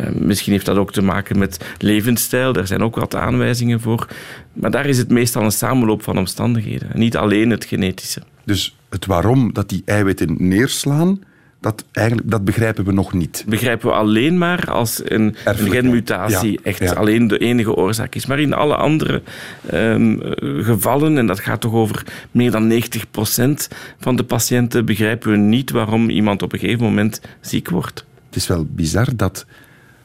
[0.00, 2.52] Uh, misschien heeft dat ook te maken met levensstijl.
[2.52, 4.06] Daar zijn ook wat aanwijzingen voor.
[4.52, 6.88] Maar daar is het meestal een samenloop van omstandigheden.
[6.94, 8.22] Niet alleen het genetische.
[8.44, 11.20] Dus het waarom dat die eiwitten neerslaan,
[11.62, 13.44] dat, eigenlijk, dat begrijpen we nog niet.
[13.48, 16.58] begrijpen we alleen maar als een, genmutatie ja.
[16.62, 16.92] echt Ja.
[16.92, 18.26] alleen de enige oorzaak is.
[18.26, 19.22] Maar in alle andere
[19.66, 25.30] ehm, eh, gevallen, en dat gaat toch over meer dan 90% van de patiënten, begrijpen
[25.30, 28.04] we niet waarom iemand op een gegeven moment ziek wordt.
[28.26, 29.46] Het is wel bizar dat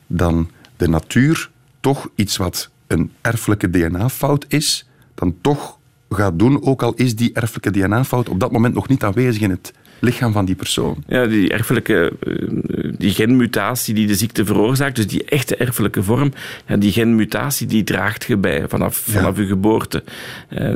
[0.08, 5.78] dan de natuur toch iets wat een erfelijke DNA-fout is, dan toch
[6.10, 9.50] gaat doen, ook al is die erfelijke DNA-fout op dat moment nog niet aanwezig in
[9.50, 11.04] het lichaam van die persoon.
[11.08, 12.34] Ja, die erfelijke eh,
[12.98, 16.34] die genmutatie die de ziekte veroorzaakt, dus die echte erfelijke vorm,
[16.68, 20.04] ja, die genmutatie die draagt je bij vanaf, vanaf je geboorte.
[20.50, 20.74] Eh,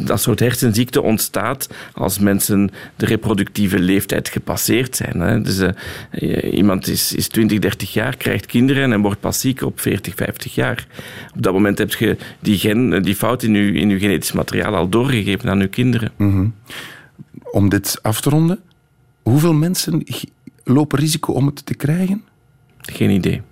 [0.00, 5.20] dat soort hersenziekte ontstaat als mensen de reproductieve leeftijd gepasseerd zijn.
[5.20, 5.40] Hè.
[5.40, 5.58] Dus
[6.10, 10.14] eh, iemand is, is 20, 30 jaar, krijgt kinderen en wordt pas ziek op 40,
[10.14, 10.86] 50 jaar.
[11.36, 14.74] Op dat moment heb je die, gen, die fout in je, in je genetisch materiaal
[14.74, 16.12] al doorgegeven aan je kinderen.
[17.50, 18.60] Om dit af te ronden,
[19.22, 20.04] hoeveel mensen
[20.64, 22.24] lopen risico om het te krijgen?
[22.80, 23.42] Geen idee.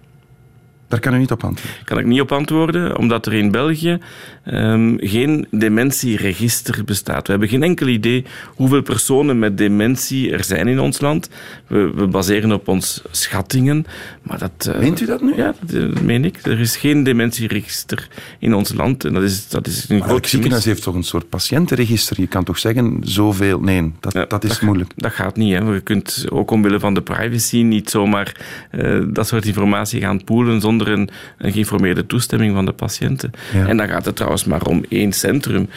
[0.89, 1.85] Daar kan u niet op antwoorden.
[1.85, 3.99] kan ik niet op antwoorden, omdat er in België
[4.45, 7.25] ehm, geen dementieregister bestaat.
[7.27, 11.31] We hebben geen enkel idee hoeveel personen met dementie er zijn in ons land.
[11.67, 13.87] We, we baseren op ons schattingen.
[14.23, 15.37] Maar dat, eh, Meent u dat nu?
[15.37, 16.39] Ja, dat, eh, meen ik.
[16.43, 19.05] Er is geen dementieregister in ons land.
[19.05, 22.21] En dat is, dat is een Maar groot ziekenhuis heeft toch een soort patiëntenregister?
[22.21, 23.61] Je kan toch zeggen, zoveel...
[23.61, 24.93] Nee, dat, Ja, dat is moeilijk.
[24.97, 25.53] Dat gaat niet.
[25.53, 25.73] Hè.
[25.73, 28.37] Je kunt ook omwille van de privacy niet zomaar
[28.71, 31.09] eh, dat soort informatie gaan poelen zonder een,
[31.39, 33.31] een geïnformeerde toestemming van de patiënten.
[33.53, 33.67] Ja.
[33.67, 35.69] En dan gaat het trouwens maar om één centrum.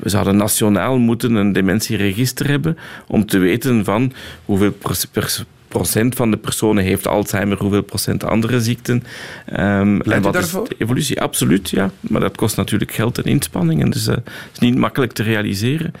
[0.00, 4.12] We zouden nationaal moeten een dementieregister hebben om te weten van
[4.44, 9.02] hoeveel pers- pers- procent van de personen heeft Alzheimer, hoeveel procent andere ziekten.
[9.46, 10.62] Ehm, en wat daarvoor?
[10.62, 11.20] is de evolutie?
[11.20, 11.90] Absoluut, ja.
[12.00, 13.90] Maar dat kost natuurlijk geld en inspanningen.
[13.90, 15.92] Dus eh, het is niet makkelijk te realiseren.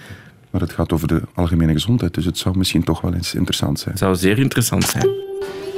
[0.50, 3.78] Maar het gaat over de algemene gezondheid, dus het zou misschien toch wel eens interessant
[3.78, 3.90] zijn.
[3.90, 5.08] Het zou zeer interessant zijn.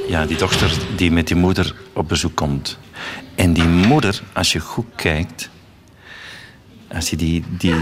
[0.07, 2.77] Ja, die dochter die met die moeder op bezoek komt.
[3.35, 5.49] En die moeder, als je goed kijkt,
[6.93, 7.75] als je die, die,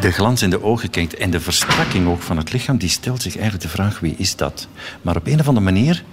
[0.00, 3.22] de glans in de ogen kijkt en de verstrakking ook van het lichaam, die stelt
[3.22, 4.68] zich eigenlijk de vraag wie is dat?
[5.02, 6.04] Maar op een of andere manier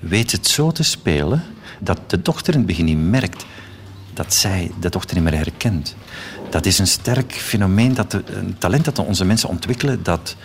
[0.00, 1.42] weet het zo te spelen
[1.78, 3.44] dat de dochter in het begin niet merkt
[4.14, 5.96] dat zij de dochter niet meer herkent.
[6.50, 10.36] Dat is een sterk fenomeen, dat een talent dat onze mensen ontwikkelen, dat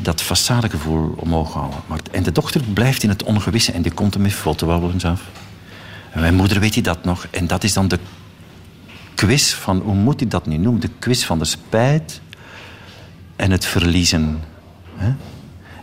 [0.00, 1.80] dat façadegevoel omhoog houden.
[1.86, 5.22] Maar, en de dochter blijft in het ongewisse en die komt er met fotowabbelens af.
[6.10, 7.26] En mijn moeder weet hij dat nog.
[7.30, 7.98] En dat is dan de
[9.14, 10.80] quiz van, hoe moet hij dat nu noemen?
[10.80, 12.20] De quiz van de spijt
[13.36, 14.40] en het verliezen.
[14.96, 15.06] hè?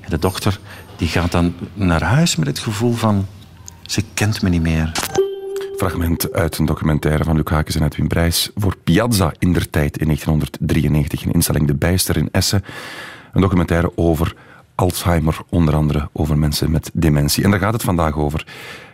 [0.01, 0.59] En de dochter
[0.95, 3.27] die gaat dan naar huis met het gevoel van,
[3.85, 4.91] ze kent me niet meer.
[5.77, 9.97] Fragment uit een documentaire van Luc Hakens en Edwin Brijs voor Piazza in der tijd
[9.97, 12.63] in 1993, een instelling De Bijster in Essen.
[13.33, 14.35] Een documentaire over
[14.75, 17.43] Alzheimer, onder andere over mensen met dementie.
[17.43, 18.45] En daar gaat het vandaag over.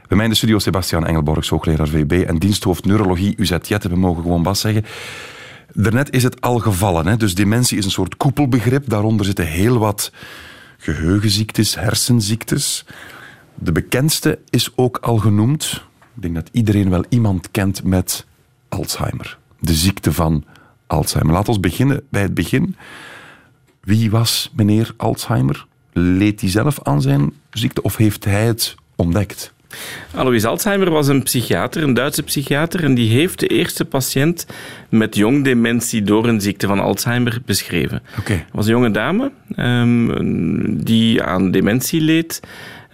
[0.07, 3.89] Bij mij in de studio Sebastian Engelborg, hoogleraar VB en diensthoofd neurologie UZ Jette.
[3.89, 4.85] We mogen gewoon Bas zeggen.
[5.73, 7.07] Daarnet is het al gevallen.
[7.07, 7.17] Hè?
[7.17, 8.89] Dus dementie is een soort koepelbegrip.
[8.89, 10.11] Daaronder zitten heel wat
[10.77, 12.85] geheugenziektes, hersenziektes.
[13.55, 15.83] De bekendste is ook al genoemd.
[16.15, 18.25] Ik denk dat iedereen wel iemand kent met
[18.69, 19.37] Alzheimer.
[19.59, 20.43] De ziekte van
[20.87, 21.33] Alzheimer.
[21.33, 22.75] Laten we beginnen bij het begin.
[23.85, 25.65] Wie was meneer Alzheimer?
[25.93, 29.53] Leed hij zelf aan zijn ziekte of heeft hij het ontdekt?
[30.13, 34.45] Alois Alzheimer was een psychiater, een Duitse psychiater, en die heeft de eerste patiënt
[34.89, 38.01] met jong dementie door een ziekte van Alzheimer beschreven.
[38.19, 38.33] Oké.
[38.33, 42.39] Het was een jonge dame ehm, die aan dementie leed.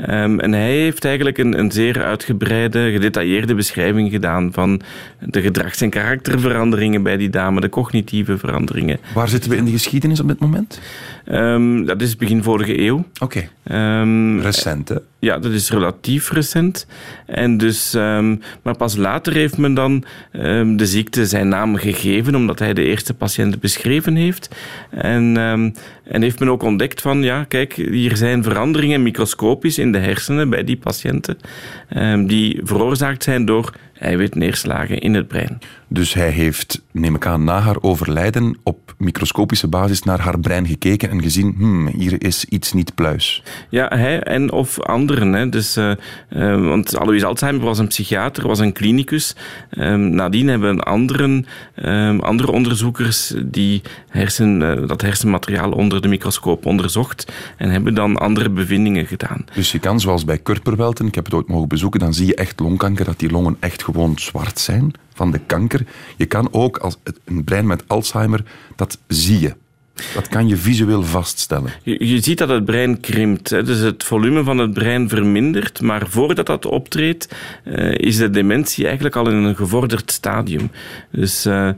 [0.06, 4.82] Ehm, en hij heeft eigenlijk een, een zeer uitgebreide, gedetailleerde beschrijving gedaan van
[5.20, 9.00] de gedrags- en karakterveranderingen bij die dame, de cognitieve veranderingen.
[9.14, 10.80] Waar zitten we in de geschiedenis op dit moment?
[11.26, 13.06] Ehm, dat is begin vorige eeuw.
[13.20, 13.50] Oké.
[13.64, 14.96] Ehm, Recent, hè?
[15.22, 16.88] Ja, dat is relatief recent.
[17.26, 22.36] En dus, ehm, maar pas later heeft men dan ehm, de ziekte zijn naam gegeven,
[22.36, 24.56] omdat hij de eerste patiënt beschreven heeft.
[24.90, 25.70] En, ehm,
[26.04, 30.50] en heeft men ook ontdekt van, ja, kijk, hier zijn veranderingen microscopisch in de hersenen
[30.50, 31.38] bij die patiënten,
[32.28, 35.60] die veroorzaakt zijn door eiwitneerslagen in het brein.
[35.88, 40.68] Dus hij heeft, neem ik aan, na haar overlijden op microscopische basis naar haar brein
[40.68, 43.44] gekeken en gezien, hmm, hier is iets niet pluis.
[43.70, 45.34] Ja, hij en of anderen.
[45.34, 45.50] Hè.
[45.50, 45.98] Dus, eh, eh,
[46.68, 49.36] want Alois Alzheimer was een psychiater, was een klinicus.
[49.70, 56.66] Ehm, nadien hebben anderen, ehm, andere onderzoekers die hersen, eh, dat hersenmateriaal onder de microscoop
[56.66, 59.46] onderzocht en hebben dan andere bevindingen gedaan.
[59.54, 62.36] Dus je kan, zoals bij Kurperwelten, ik heb het ooit mogen bezoeken, dan zie je
[62.36, 65.86] echt longkanker, dat die longen echt gewoon zwart zijn van de kanker.
[66.18, 68.44] Je kan ook, als het- een brein met Alzheimer,
[68.76, 69.54] dat zie je.
[70.14, 71.72] Dat kan je visueel vaststellen.
[71.84, 73.50] Je, je ziet dat het brein krimpt.
[73.50, 73.64] Hè.
[73.64, 75.82] Dus het volume van het brein vermindert.
[75.82, 80.72] Maar voordat dat optreedt, eh, is de dementie eigenlijk al in een gevorderd stadium.
[81.12, 81.76] Dus eh, eh,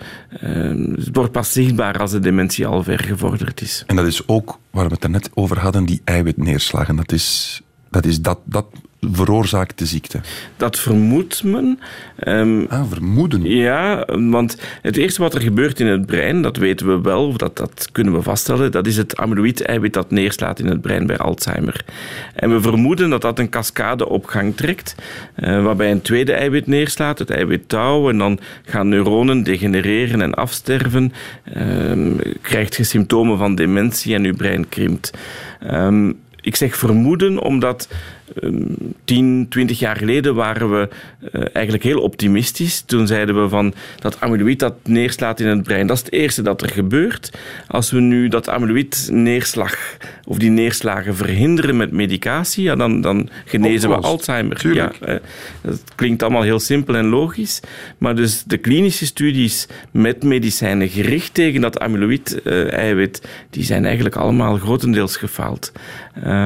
[0.96, 3.84] het wordt pas zichtbaar als de dementie al ver gevorderd is.
[3.88, 6.96] En dat is ook waar we het er net over hadden, die eiwitneerslagen.
[6.96, 8.65] Dat is dat, is dat, dat
[9.12, 10.20] veroorzaakt de ziekte.
[10.58, 11.80] Dat vermoedt men.
[12.28, 13.46] Um, ah, vermoeden?
[13.46, 17.38] Ja, want het eerste wat er gebeurt in het brein, dat weten we wel, of
[17.38, 21.18] dat, dat kunnen we vaststellen, dat is het amyloïd-eiwit dat neerslaat in het brein bij
[21.18, 21.86] Alzheimer.
[22.36, 24.96] En we vermoeden dat dat een cascade op gang trekt,
[25.39, 30.34] uh, waarbij een tweede eiwit neerslaat, het eiwit tau, en dan gaan neuronen degenereren en
[30.34, 31.13] afsterven,
[31.58, 35.12] uh, krijgt je symptomen van dementie en je brein krimpt.
[35.72, 37.88] Um, ik zeg vermoeden omdat
[39.03, 40.89] 10, 20 jaar geleden waren we
[41.32, 42.82] uh, eigenlijk heel optimistisch.
[42.82, 45.88] Toen zeiden we van dat amyloïd dat neerslaat in het brein.
[45.88, 47.32] Dat is het eerste dat er gebeurt.
[47.67, 53.29] Als we nu dat amyloïd neerslag of die neerslagen verhinderen met medicatie, ja, dan, dan
[53.45, 54.73] genezen we Alzheimer.
[54.73, 55.15] Ja, uh,
[55.62, 57.60] dat klinkt allemaal heel simpel en logisch.
[57.97, 64.15] Maar dus de klinische studies met medicijnen gericht tegen dat amyloïd-eiwit, uh, die zijn eigenlijk
[64.15, 65.71] allemaal grotendeels gefaald.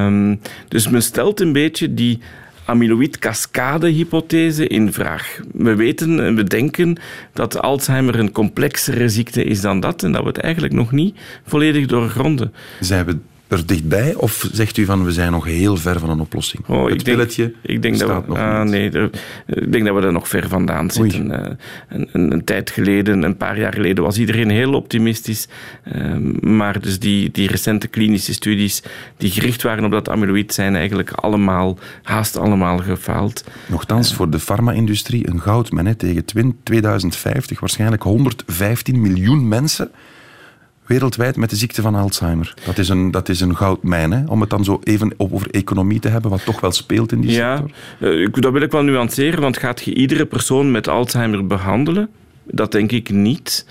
[0.06, 2.20] Um, dus men stelt een beetje die
[2.66, 5.40] amyloïd-cascade-hypothese in vraag.
[5.54, 6.98] We weten en we denken
[7.34, 11.18] dat Alzheimer een complexere ziekte is dan dat en dat we het eigenlijk nog niet
[11.46, 12.54] volledig doorgronden.
[12.80, 14.16] Zijn we er dichtbij?
[14.16, 16.68] Of zegt u van we zijn nog heel ver van een oplossing?
[16.68, 17.32] Oh, het ik denk,
[17.62, 18.90] ik denk dat we, nog ah, nee,
[19.46, 21.32] ik denk dat we er nog ver vandaan zitten.
[21.32, 21.40] Uh,
[21.90, 25.48] een, een, een, tijd geleden, een paar jaar geleden, was iedereen heel optimistisch.
[25.96, 28.84] Uh, maar dus die, die recente klinische studies
[29.18, 33.44] die gericht waren op dat amyloïd zijn eigenlijk allemaal, haast allemaal gefaald.
[33.66, 36.26] Nochtans, voor de farma-industrie een goudmijn tegen
[36.64, 39.92] 2050 waarschijnlijk 115 miljoen mensen
[40.88, 42.54] wereldwijd met de ziekte van Alzheimer.
[42.66, 44.24] Dat is een, dat is een goudmijn, hè?
[44.26, 47.32] om het dan zo even over economie te hebben, wat toch wel speelt in die
[47.32, 48.20] ja, sector.
[48.20, 52.10] Uh, dat wil ik wel nuanceren, want gaat je iedere persoon met Alzheimer behandelen?
[52.52, 53.66] Dat denk ik niet.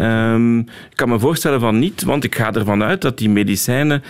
[0.00, 4.02] Um, ik kan me voorstellen van niet, want ik ga ervan uit dat die medicijnen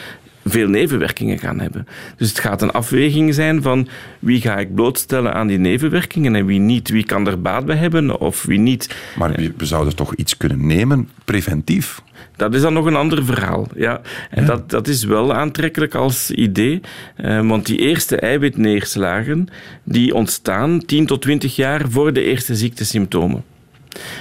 [0.51, 1.87] veel nevenwerkingen gaan hebben.
[2.17, 6.47] Dus het gaat een afweging zijn van wie ga ik blootstellen aan die nevenwerkingen en
[6.47, 6.89] wie niet.
[6.89, 8.97] Wie kan er baat bij hebben of wie niet.
[9.17, 12.03] Maar we zouden toch iets kunnen nemen, preventief?
[12.37, 13.67] Dat is dan nog een ander verhaal.
[13.75, 14.01] Ja.
[14.31, 14.49] En ja.
[14.49, 16.81] Dat, dat is wel aantrekkelijk als idee,
[17.17, 19.49] eh, want die eerste eiwitneerslagen
[19.85, 23.45] die ontstaan 10 tot 20 jaar voor de eerste ziektesymptomen.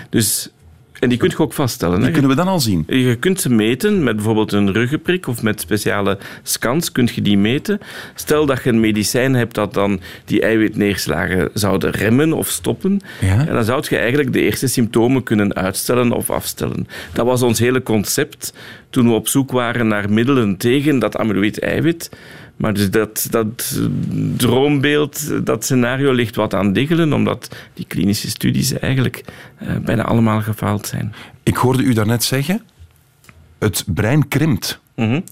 [0.09, 0.51] Dus
[0.99, 1.95] en die kun je ook vaststellen.
[1.97, 2.11] Die hè?
[2.11, 2.83] kunnen we dan al zien?
[2.87, 7.37] Je kunt ze meten met bijvoorbeeld een ruggenprik of met speciale scans kun je die
[7.37, 7.79] meten.
[8.15, 13.01] Stel dat je een medicijn hebt dat dan die eiwitneerslagen zouden remmen of stoppen.
[13.21, 13.47] Ja?
[13.47, 16.87] En dan zou je eigenlijk de eerste symptomen kunnen uitstellen of afstellen.
[17.13, 18.53] Dat was ons hele concept
[18.89, 22.09] toen we op zoek waren naar middelen tegen dat amyloïd-eiwit.
[22.57, 23.81] Maar dus dat, dat
[24.35, 29.23] droombeeld, dat scenario ligt wat aan diggelen, omdat die klinische studies eigenlijk
[29.61, 31.13] uh, bijna allemaal gefaald zijn.
[31.43, 32.61] Ik hoorde u daarnet zeggen,
[33.59, 34.79] het brein krimpt.
[34.95, 35.23] Mm -hmm.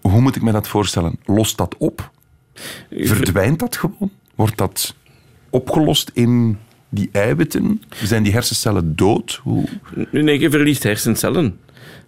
[0.00, 1.18] Hoe moet ik me dat voorstellen?
[1.24, 2.10] Lost dat op?
[2.90, 4.10] Verdwijnt dat gewoon?
[4.34, 4.94] Wordt dat
[5.50, 7.82] opgelost in die eiwitten?
[7.90, 9.40] Zijn die hersencellen dood?
[9.42, 9.64] Hoe...
[10.10, 11.58] Nee, je verliest hersencellen.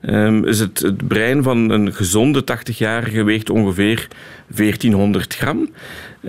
[0.03, 4.09] Um, is het, het brein van een gezonde 80-jarige weegt ongeveer
[4.57, 5.71] 1400 gram.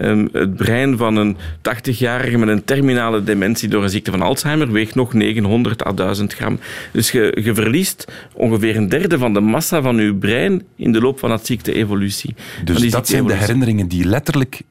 [0.01, 4.71] Um, het brein van een 80-jarige met een terminale dementie door een ziekte van Alzheimer
[4.71, 6.59] weegt nog 900 à 1000 gram.
[6.91, 11.01] Dus je, je verliest ongeveer een derde van de massa van je brein in de
[11.01, 12.35] loop van dat ziekte-evolutie.
[12.63, 14.61] Dus dat zijn de herinneringen die letterlijk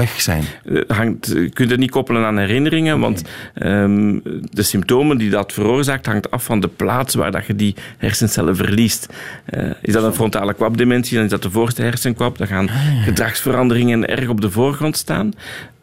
[0.00, 0.44] weg zijn.
[0.86, 3.04] Hangt, je kunt het niet koppelen aan herinneringen, okay.
[3.04, 3.22] want
[3.62, 7.74] um, de symptomen die dat veroorzaakt hangt af van de plaats waar dat je die
[7.98, 9.06] hersencellen verliest.
[9.50, 12.38] Uh, is dat een frontale kwapdementie, dan is dat de voorste hersenkwap.
[12.38, 15.32] Dan gaan ah, gedragsveranderingen erg op de voorgrond staan.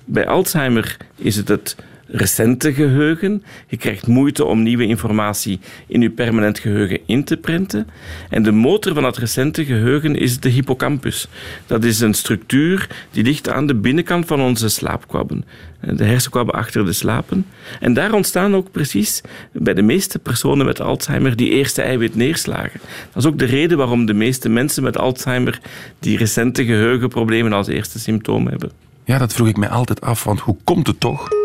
[0.06, 1.75] Bij Alzheimer is het het
[2.08, 3.43] recente geheugen.
[3.67, 7.88] Je krijgt moeite om nieuwe informatie in je permanent geheugen in te prenten.
[8.30, 11.28] En de motor van dat recente geheugen is de hippocampus.
[11.65, 15.46] Dat is een structuur die ligt aan de binnenkant van onze slaapkwabben.
[15.82, 17.46] De hersenkwabben achter de slapen.
[17.80, 22.80] En daar ontstaan ook precies bij de meeste personen met Alzheimer die eerste eiwitneerslagen.
[23.13, 25.60] Dat is ook de reden waarom de meeste mensen met Alzheimer
[26.00, 28.72] die recente geheugenproblemen als eerste symptoom hebben.
[29.06, 31.37] Ja, dat vroeg ik mij altijd af, want hoe komt het toch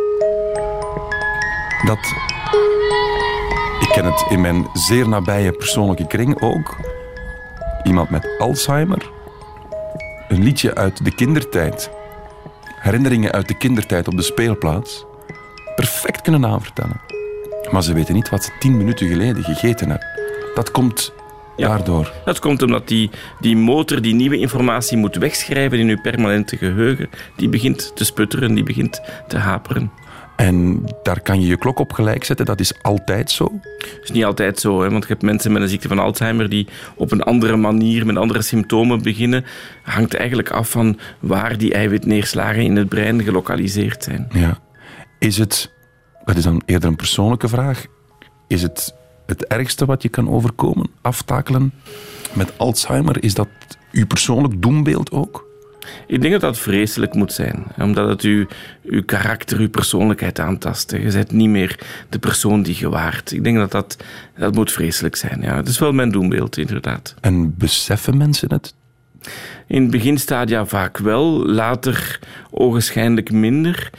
[1.86, 2.14] dat.
[3.80, 6.76] Ik ken het in mijn zeer nabije persoonlijke kring ook.
[7.82, 9.10] Iemand met Alzheimer.
[10.28, 11.90] Een liedje uit de kindertijd.
[12.64, 15.04] Herinneringen uit de kindertijd op de speelplaats.
[15.74, 17.00] Perfect kunnen aanvertellen.
[17.70, 20.08] Maar ze weten niet wat ze tien minuten geleden gegeten hebben.
[20.54, 21.12] Dat komt
[21.56, 21.68] Ja.
[21.68, 22.12] Daardoor.
[22.24, 23.10] Dat komt omdat die,
[23.40, 27.10] die motor die nieuwe informatie moet wegschrijven in uw permanente geheugen.
[27.37, 29.92] Die begint te sputteren, die begint te haperen.
[30.42, 32.46] En daar kan je je klok op gelijk zetten.
[32.46, 33.44] Dat is altijd zo.
[33.78, 36.48] Dat is niet altijd zo, hè, want je hebt mensen met een ziekte van Alzheimer
[36.48, 39.44] die op een andere manier, met andere symptomen beginnen.
[39.82, 44.28] Hangt eigenlijk af van waar die eiwitneerslagen in het brein gelokaliseerd zijn.
[44.32, 44.58] Ja.
[45.18, 45.72] Is het,
[46.24, 47.86] dat is dan eerder een persoonlijke vraag,
[48.48, 48.94] is het
[49.26, 51.72] het ergste wat je kan overkomen, aftakelen
[52.32, 53.22] met Alzheimer?
[53.22, 53.48] Is dat
[53.92, 55.52] uw persoonlijk doembeeld ook?
[56.06, 58.46] Ik denk dat dat vreselijk moet zijn, omdat het uw,
[58.85, 60.90] uw karakter, uw persoonlijkheid aantast.
[60.90, 61.78] Je bent niet meer
[62.08, 63.33] de persoon die je waart.
[63.33, 63.96] Ik denk dat dat,
[64.37, 65.40] dat moet vreselijk zijn.
[65.42, 65.56] Ja.
[65.56, 67.14] Het is wel mijn doembeeld, inderdaad.
[67.20, 68.74] En beseffen mensen het?
[69.66, 72.18] In het beginstadia vaak wel, later
[72.50, 73.90] ogenschijnlijk minder.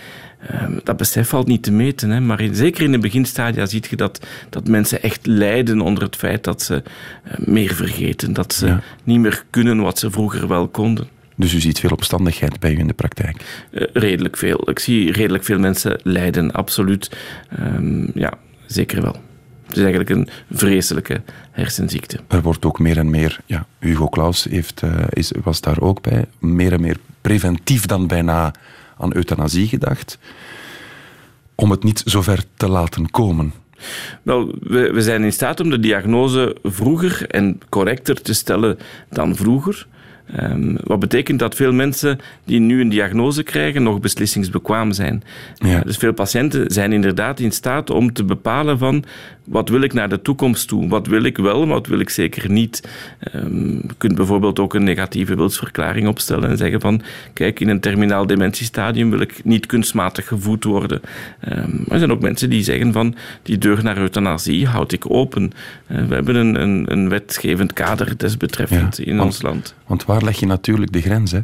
[0.47, 2.19] Ehm, dat besef valt niet te meten, hè.
[2.19, 6.15] maar in- zeker in de beginstadia zie je dat, dat mensen echt lijden onder het
[6.15, 6.83] feit dat ze
[7.23, 8.81] eh, meer vergeten, dat ze Ja.
[9.03, 11.07] niet meer kunnen wat ze vroeger wel konden.
[11.35, 13.65] Dus u ziet veel opstandigheid bij u in de praktijk.
[13.71, 14.69] Eh, redelijk veel.
[14.69, 17.11] Ik zie redelijk veel mensen lijden, absoluut.
[17.49, 18.33] Ehm, ja,
[18.65, 19.15] zeker wel.
[19.63, 21.21] Het is eigenlijk een vreselijke
[21.51, 22.19] hersenziekte.
[22.27, 26.01] Er wordt ook meer en meer, ja, Hugo Claus heeft, eh, is, was daar ook
[26.01, 28.53] bij, meer en meer preventief dan bijna
[28.97, 30.17] aan euthanasie gedacht.
[31.55, 33.53] Om het niet zover te laten komen.
[34.21, 38.77] Wel, we, we zijn in staat om de diagnose vroeger en correcter te stellen
[39.09, 39.87] dan vroeger.
[40.35, 45.23] Ehm, wat betekent dat veel mensen die nu een diagnose krijgen nog beslissingsbekwaam zijn.
[45.55, 45.79] Ja.
[45.79, 49.03] Dus veel patiënten zijn inderdaad in staat om te bepalen van
[49.43, 50.87] wat wil ik naar de toekomst toe?
[50.87, 52.89] Wat wil ik wel, wat wil ik zeker niet?
[53.19, 57.01] Ehm, je kunt bijvoorbeeld ook een negatieve wilsverklaring opstellen en zeggen van
[57.33, 61.01] kijk, in een terminaal dementiestadium wil ik niet kunstmatig gevoed worden.
[61.39, 61.57] Maar
[61.89, 65.51] er zijn ook mensen die zeggen van die deur naar euthanasie houd ik open.
[65.87, 69.75] Eh, we hebben een, een, een wetgevend kader desbetreffend Ja, in want- ons land.
[69.87, 71.31] Want waar leg je natuurlijk de grens?
[71.31, 71.39] Hè?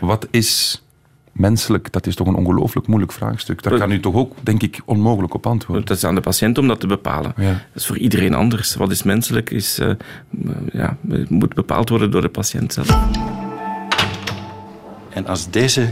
[0.00, 0.82] Wat is
[1.32, 1.92] menselijk?
[1.92, 3.62] Dat is toch een ongelooflijk moeilijk vraagstuk.
[3.62, 5.84] Daar Wel- kan u toch ook, denk ik, onmogelijk op antwoorden.
[5.84, 7.32] Dat is aan de patiënt om dat te bepalen.
[7.36, 7.50] Ja.
[7.50, 8.74] Dat is voor iedereen anders.
[8.74, 9.90] Wat is menselijk, is, eh,
[10.72, 10.96] ja,
[11.28, 12.98] moet bepaald worden door de patiënt zelf.
[15.08, 15.90] En als deze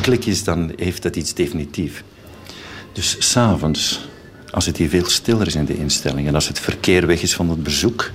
[0.00, 2.04] klik is, dan heeft dat iets definitief.
[2.92, 4.08] Dus s'avonds,
[4.50, 6.26] als het hier veel stiller is in de instelling...
[6.28, 8.10] en als het verkeer weg is van het bezoek...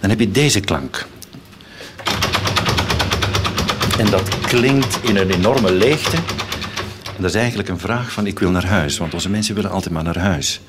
[0.00, 1.06] dan heb je deze klank.
[3.98, 6.16] En dat klinkt in een enorme leegte.
[7.16, 8.98] En dat is eigenlijk een vraag van ik wil naar huis.
[8.98, 10.60] Want onze mensen willen altijd maar naar huis.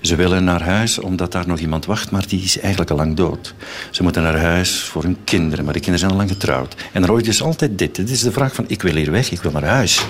[0.00, 3.16] Ze willen naar huis omdat daar nog iemand wacht, maar die is eigenlijk al lang
[3.16, 3.54] dood.
[3.90, 6.74] Ze moeten naar huis voor hun kinderen, maar die kinderen zijn al lang getrouwd.
[6.92, 7.94] En hoor je dus altijd dit.
[7.94, 10.00] Dit is de vraag van ik wil hier weg, ik wil naar huis.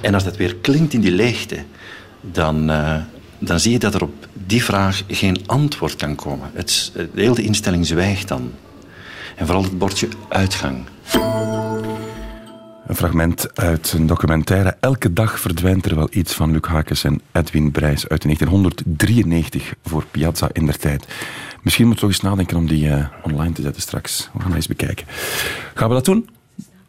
[0.00, 1.56] En als dat weer klinkt in die leegte,
[2.20, 2.94] dan, eh,
[3.38, 6.50] dan zie je dat er op die vraag geen antwoord kan komen.
[6.54, 8.52] Het, s- de instelling zwijgt dan.
[9.40, 10.84] En vooral het bordje uitgang.
[12.86, 14.76] Een fragment uit een documentaire.
[14.80, 20.04] Elke dag verdwijnt er wel iets van Luc Hakes en Edwin Brijs uit 1993 voor
[20.10, 21.06] Piazza in der tijd.
[21.62, 24.30] Misschien moeten we toch eens nadenken om die eh, online te zetten straks.
[24.32, 25.06] We gaan eens bekijken.
[25.74, 26.28] Gaan we dat doen?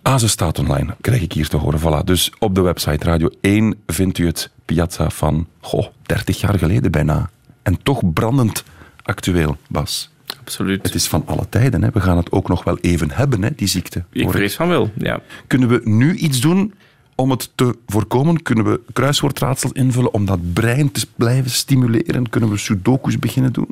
[0.02, 1.80] Ah, ze staat online, krijg ik hier te horen.
[1.80, 2.04] Voilà.
[2.04, 6.92] Dus op de website Radio 1 vindt u het Piazza van goh, 30 jaar geleden
[6.92, 7.30] bijna.
[7.64, 8.64] En toch brandend
[9.04, 10.12] actueel, Bas.
[10.52, 10.84] Absoluut.
[10.84, 11.84] Het is van alle tijden.
[11.84, 11.90] Hè.
[11.94, 14.04] We gaan het ook nog wel even hebben, hè, die ziekte.
[14.12, 15.20] Ik vrees van wel, ja.
[15.48, 16.74] kunnen we nu iets doen
[17.16, 18.42] om het te voorkomen?
[18.42, 22.30] Kunnen we kruiswoordraadsels invullen om dat brein te blijven stimuleren?
[22.30, 23.68] Kunnen we sudokus beginnen doen?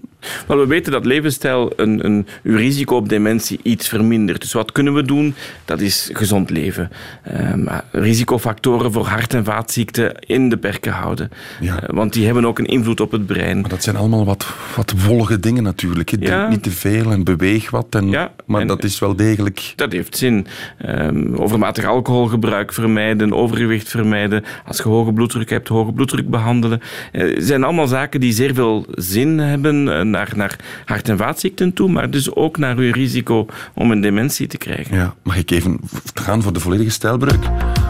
[0.48, 4.42] Wel, we weten dat levensstijl een, een, uw risico op dementie iets vermindert.
[4.42, 5.34] Dus wat kunnen we doen?
[5.66, 6.90] Dat is gezond leven.
[7.24, 11.30] Ehm, risicofactoren voor hart- en vaatziekten in de perken houden.
[11.60, 11.82] Ja.
[11.84, 13.60] Eh, want die hebben ook een invloed op het brein.
[13.62, 16.10] Maar dat zijn allemaal wat, wat wollige dingen natuurlijk.
[16.10, 16.18] hè.
[16.18, 16.48] Drink Ja.
[16.50, 17.88] niet te veel en beweeg wat.
[17.90, 19.74] En, Ja, maar en- dat is wel degelijk...
[19.76, 20.48] Dat heeft zin.
[20.78, 24.44] Ehm, overmatig alcoholgebruik vermijden, overgewicht vermijden.
[24.66, 26.82] Als je hoge bloeddruk hebt, hoge bloeddruk behandelen.
[27.12, 30.56] Eh, Het zijn allemaal zaken die zeer veel zin hebben eh, naar, naar
[30.86, 34.96] hart- en vaatziekten toe, maar dus ook naar uw risico om een dementie te krijgen.
[34.96, 35.80] Ja, mag ik even
[36.14, 37.44] gaan voor de volledige stijlbreuk?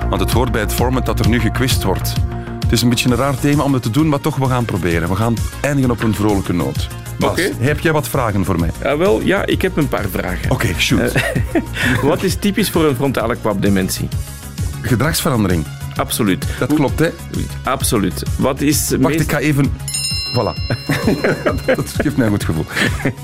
[0.09, 2.13] Want het hoort bij het format dat er nu gekwist wordt.
[2.59, 4.65] Het is een beetje een raar thema om het te doen, maar toch, we gaan
[4.65, 5.09] proberen.
[5.09, 6.87] We gaan eindigen op een vrolijke noot.
[7.19, 7.49] Bas, Oké.
[7.59, 8.69] heb jij wat vragen voor mij?
[8.83, 10.51] Ja, wel, ja, ik heb een paar vragen.
[10.51, 11.13] Oké, shoot.
[12.01, 14.07] Wat is typisch voor een frontale kwapdementie?
[14.81, 15.65] Gedragsverandering.
[15.95, 16.45] Absoluut.
[16.59, 17.09] Dat klopt, hè?
[17.63, 18.23] Absoluut.
[18.37, 19.65] Wat is Wacht, meest- ik ga even...
[20.33, 20.75] Voilà.
[21.75, 22.65] dat geeft mij een goed gevoel.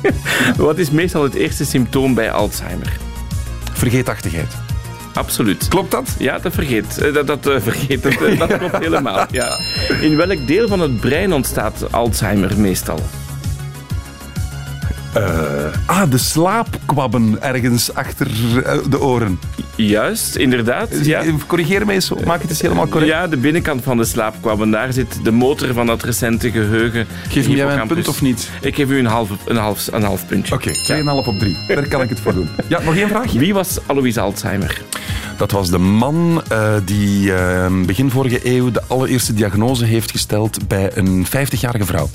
[0.65, 2.97] Wat is meestal het eerste symptoom bij Alzheimer?
[3.73, 4.47] Vergeetachtigheid.
[5.13, 5.67] Absoluut.
[5.67, 6.15] Klopt dat?
[6.17, 6.97] Ja, dat vergeet.
[6.97, 8.03] eh, Dat, dat, eh, vergeet.
[8.03, 8.13] Dat,
[8.49, 9.25] dat klopt helemaal.
[9.31, 9.57] Ja.
[10.01, 12.99] In welk deel van het brein ontstaat Alzheimer meestal?
[15.15, 18.27] Eh, ah, de slaapkwabben ergens achter
[18.63, 19.39] eh, de oren.
[19.75, 20.89] Juist, inderdaad.
[21.05, 21.23] Ja.
[21.47, 23.11] Corrigeer mij eens, maak het eens helemaal correct.
[23.11, 24.71] Ja, de binnenkant van de slaapkwabben.
[24.71, 27.07] Daar zit de motor van dat recente geheugen.
[27.29, 28.49] Geef me jij een punt of niet?
[28.61, 30.53] Ik geef u een half, een half, een half puntje.
[30.53, 31.57] Oké, 2,5 op 3.
[31.67, 32.49] Daar kan ik het voor doen.
[32.67, 33.31] Ja, nog één vraag?
[33.31, 34.81] Wie was Alois Alzheimer?
[35.37, 37.31] Dat was de man eh, die
[37.85, 42.09] begin vorige eeuw de allereerste diagnose heeft gesteld bij een 50-jarige vrouw.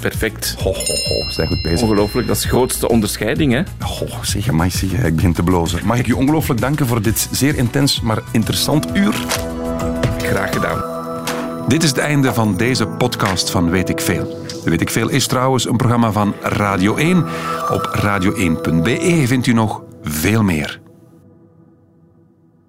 [0.00, 0.54] Perfect.
[0.58, 1.82] Ho, ho, ho, zijn goed bezig.
[1.82, 3.62] Ongelooflijk, dat is de grootste onderscheiding, hè?
[3.78, 5.86] Ho, zeg, amai, zeg, ik begin te blozen.
[5.86, 9.14] Mag ik u ongelooflijk danken voor dit zeer intens, maar interessant uur?
[10.18, 10.82] Graag gedaan.
[11.68, 14.44] Dit is het einde van deze podcast van Weet ik Veel.
[14.64, 17.24] Weet ik Veel is trouwens een programma van Radio 1.
[17.70, 20.80] Op radio1.be vindt u nog veel meer.